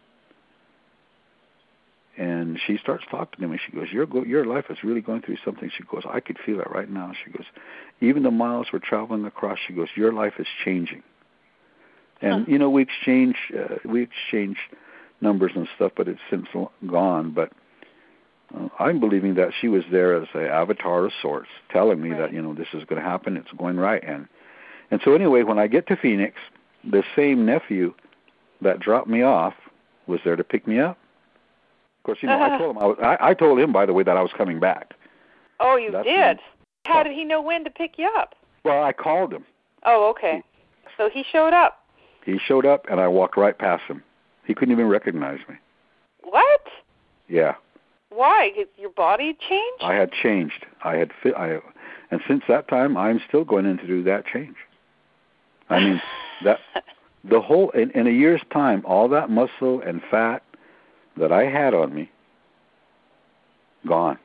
[2.18, 3.60] And she starts talking to me.
[3.64, 6.40] She goes, "Your go- your life is really going through something." She goes, "I could
[6.44, 7.46] feel it right now." She goes,
[8.02, 11.04] "Even the miles we're traveling across." She goes, "Your life is changing."
[12.20, 12.52] And huh.
[12.52, 14.58] you know, we exchange uh, we exchange
[15.22, 16.48] numbers and stuff, but it's since
[16.88, 17.32] gone.
[17.36, 17.52] But
[18.80, 22.20] I'm believing that she was there as an avatar of sorts, telling me right.
[22.20, 24.28] that you know this is going to happen, it's going right, and
[24.90, 26.36] and so anyway, when I get to Phoenix,
[26.84, 27.94] the same nephew
[28.62, 29.54] that dropped me off
[30.08, 30.98] was there to pick me up.
[32.00, 32.56] Of course, you know, uh-huh.
[32.56, 34.32] I told him I, was, I, I told him by the way that I was
[34.38, 34.94] coming back.
[35.60, 36.40] Oh, you That's did.
[36.86, 38.36] How did he know when to pick you up?
[38.64, 39.44] Well, I called him.
[39.86, 40.42] Oh, okay.
[40.96, 41.80] So he showed up.
[42.26, 44.04] He showed up, and I walked right past him.
[44.46, 45.56] He couldn't even recognize me.
[46.24, 46.62] What?
[47.28, 47.56] Yeah.
[48.10, 48.52] Why?
[48.78, 49.84] Your body changed?
[49.84, 50.66] I had changed.
[50.84, 51.36] I had fit.
[51.36, 51.60] I,
[52.12, 54.56] and since that time, I'm still going in to do that change.
[55.70, 56.02] I mean,
[56.44, 56.60] that
[57.30, 60.44] the whole in, in a year's time, all that muscle and fat
[61.18, 62.10] that I had on me,
[63.88, 64.18] gone.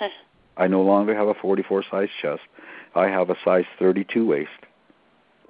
[0.56, 2.42] I no longer have a 44 size chest.
[2.94, 4.50] I have a size 32 waist.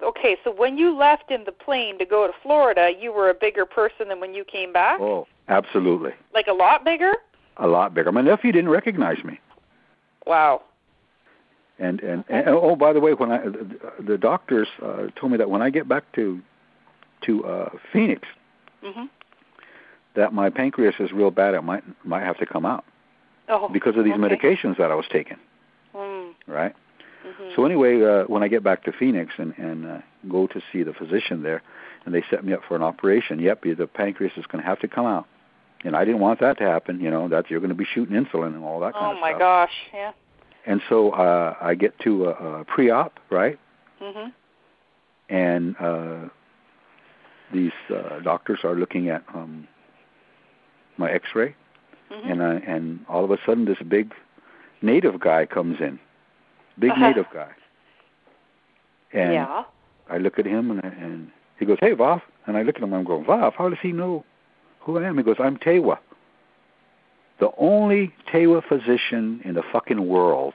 [0.02, 3.34] Okay, so when you left in the plane to go to Florida, you were a
[3.34, 5.00] bigger person than when you came back?
[5.00, 6.12] Oh, absolutely.
[6.32, 7.12] Like a lot bigger?
[7.56, 8.12] A lot bigger.
[8.12, 9.40] My nephew didn't recognize me.
[10.26, 10.62] Wow.
[11.78, 15.38] And and, and oh, by the way, when I the, the doctors uh, told me
[15.38, 16.40] that when I get back to
[17.26, 18.22] to uh, Phoenix,
[18.82, 19.04] mm-hmm.
[20.14, 21.54] that my pancreas is real bad.
[21.54, 22.84] It might might have to come out
[23.48, 24.22] oh, because of these okay.
[24.22, 25.38] medications that I was taking.
[25.94, 26.32] Mm.
[26.46, 26.74] Right.
[27.26, 27.50] Mm-hmm.
[27.56, 29.98] So anyway, uh, when I get back to Phoenix and and uh,
[30.28, 31.60] go to see the physician there,
[32.04, 33.40] and they set me up for an operation.
[33.40, 35.26] Yep, the pancreas is going to have to come out
[35.84, 37.00] and I didn't want that to happen.
[37.00, 39.16] You know that you're going to be shooting insulin and all that kind oh of
[39.18, 39.28] stuff.
[39.28, 40.12] Oh my gosh, yeah.
[40.66, 43.58] And so uh, I get to a, a pre-op, right?
[44.00, 44.32] Mhm.
[45.28, 46.28] And uh,
[47.52, 49.68] these uh, doctors are looking at um,
[50.96, 51.54] my X-ray,
[52.10, 52.30] mm-hmm.
[52.30, 54.12] and I, and all of a sudden this big
[54.82, 55.98] native guy comes in,
[56.78, 57.00] big uh-huh.
[57.08, 57.50] native guy.
[59.12, 59.64] And yeah.
[60.10, 62.82] I look at him and, I, and he goes, "Hey, Vav," and I look at
[62.82, 62.92] him.
[62.92, 64.24] And I'm going, "Vav, how does he know
[64.84, 65.16] who I am?
[65.16, 65.98] He goes, I'm Tewa.
[67.40, 70.54] The only Tewa physician in the fucking world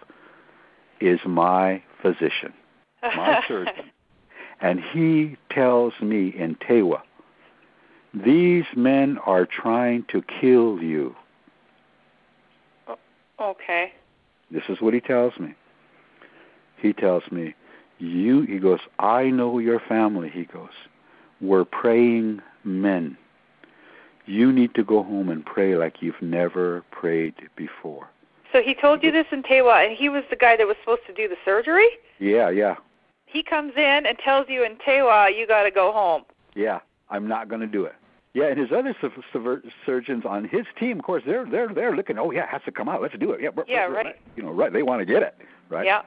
[1.02, 2.54] is my physician,
[3.02, 3.92] my surgeon.
[4.62, 7.02] And he tells me in Tewa,
[8.14, 11.16] these men are trying to kill you.
[13.40, 13.94] Okay.
[14.52, 15.56] This is what he tells me.
[16.78, 17.56] He tells me,
[18.00, 20.70] you, he goes, I know your family, he goes.
[21.42, 23.18] We're praying men
[24.30, 28.10] you need to go home and pray like you've never prayed before.
[28.52, 31.06] So he told you this in Tewa, and he was the guy that was supposed
[31.08, 31.88] to do the surgery?
[32.20, 32.76] Yeah, yeah.
[33.26, 36.24] He comes in and tells you in Tewa, you got to go home.
[36.56, 37.94] Yeah, I'm not going to do it.
[38.34, 38.96] Yeah, and his other
[39.86, 42.20] surgeons on his team, of course, they're they're they're looking.
[42.20, 43.02] Oh yeah, it has to come out.
[43.02, 43.42] Let's do it.
[43.42, 44.06] Yeah, yeah, right.
[44.06, 44.16] right.
[44.36, 44.72] You know, right?
[44.72, 45.36] They want to get it,
[45.68, 45.86] right?
[45.86, 46.04] Yeah.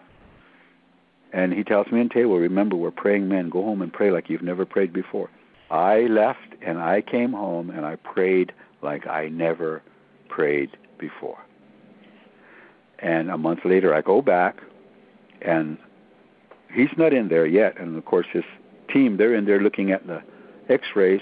[1.33, 3.49] And he tells me in Tewa, remember, we're praying men.
[3.49, 5.31] Go home and pray like you've never prayed before.
[5.73, 8.53] I left and I came home and I prayed
[8.83, 9.83] like I never
[10.29, 11.39] prayed before.
[12.99, 14.63] And a month later, I go back,
[15.41, 15.77] and
[16.73, 17.77] he's not in there yet.
[17.81, 18.45] And of course, his
[18.93, 20.23] team, they're in there looking at the
[20.69, 21.21] x rays.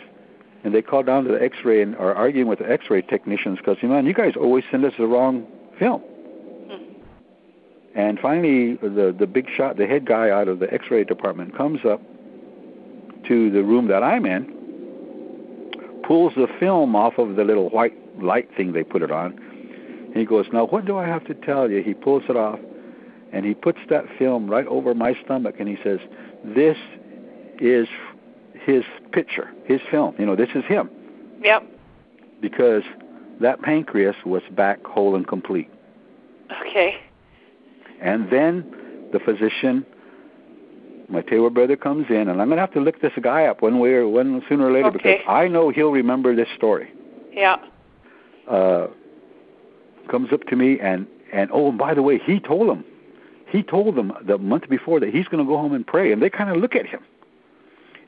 [0.63, 3.01] And they call down to the x ray and are arguing with the x ray
[3.01, 5.47] technicians because, you know, you guys always send us the wrong
[5.79, 6.03] film.
[6.03, 7.01] Hmm.
[7.95, 11.85] And finally, the the big shot, the head guy out of the X-ray department comes
[11.87, 12.03] up
[13.31, 14.43] to the room that I'm in,
[16.07, 19.39] pulls the film off of the little white light thing they put it on.
[20.09, 22.59] And he goes, "Now, what do I have to tell you?" He pulls it off,
[23.33, 26.01] and he puts that film right over my stomach, and he says,
[26.45, 26.77] "This
[27.61, 27.87] is
[28.55, 30.17] his picture, his film.
[30.19, 30.91] You know, this is him."
[31.41, 31.63] Yep.
[32.41, 32.83] Because
[33.39, 35.71] that pancreas was back whole and complete.
[36.67, 36.97] Okay.
[38.01, 38.65] And then
[39.13, 39.87] the physician,
[41.11, 43.63] my Tewa brother, comes in, and I'm going to have to look this guy up
[43.63, 44.99] one way or one sooner or later Okay.
[44.99, 46.93] because I know he'll remember this story.
[47.33, 47.57] Yeah.
[48.49, 48.89] Uh,
[50.11, 52.85] comes up to me and and oh, and by the way, he told them,
[53.49, 56.21] he told them the month before that he's going to go home and pray, and
[56.21, 57.01] they kind of look at him.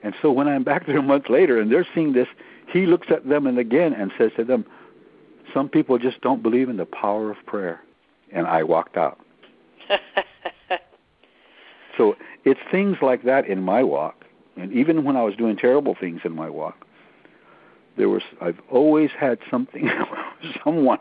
[0.02, 2.26] And so when I'm back there a month later and they're seeing this,
[2.72, 4.64] he looks at them and again and says to them,
[5.54, 7.80] "Some people just don't believe in the power of prayer."
[8.32, 9.20] And I walked out.
[11.96, 14.24] So it's things like that in my walk,
[14.56, 16.86] and even when I was doing terrible things in my walk,
[17.96, 19.90] there was I've always had something,
[20.64, 20.98] someone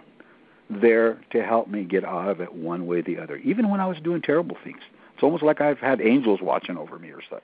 [0.70, 3.38] there to help me get out of it one way or the other.
[3.38, 4.80] Even when I was doing terrible things,
[5.14, 7.44] it's almost like I've had angels watching over me or such.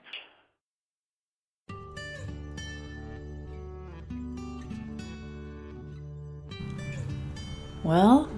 [7.84, 8.30] Well,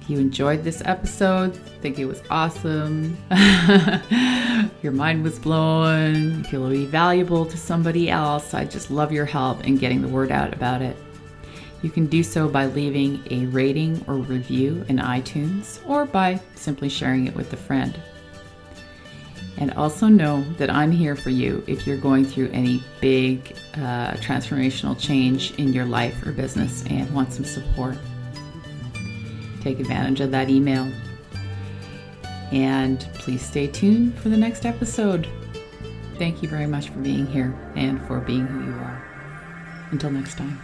[0.00, 3.18] If you enjoyed this episode, think it was awesome,
[4.82, 8.90] your mind was blown, if you feel it'll be valuable to somebody else, I just
[8.90, 10.96] love your help in getting the word out about it.
[11.82, 16.88] You can do so by leaving a rating or review in iTunes or by simply
[16.88, 18.00] sharing it with a friend.
[19.58, 24.12] And also know that I'm here for you if you're going through any big uh,
[24.14, 27.96] transformational change in your life or business and want some support.
[29.60, 30.90] Take advantage of that email.
[32.50, 35.28] And please stay tuned for the next episode.
[36.18, 39.02] Thank you very much for being here and for being who you are.
[39.90, 40.60] Until next time.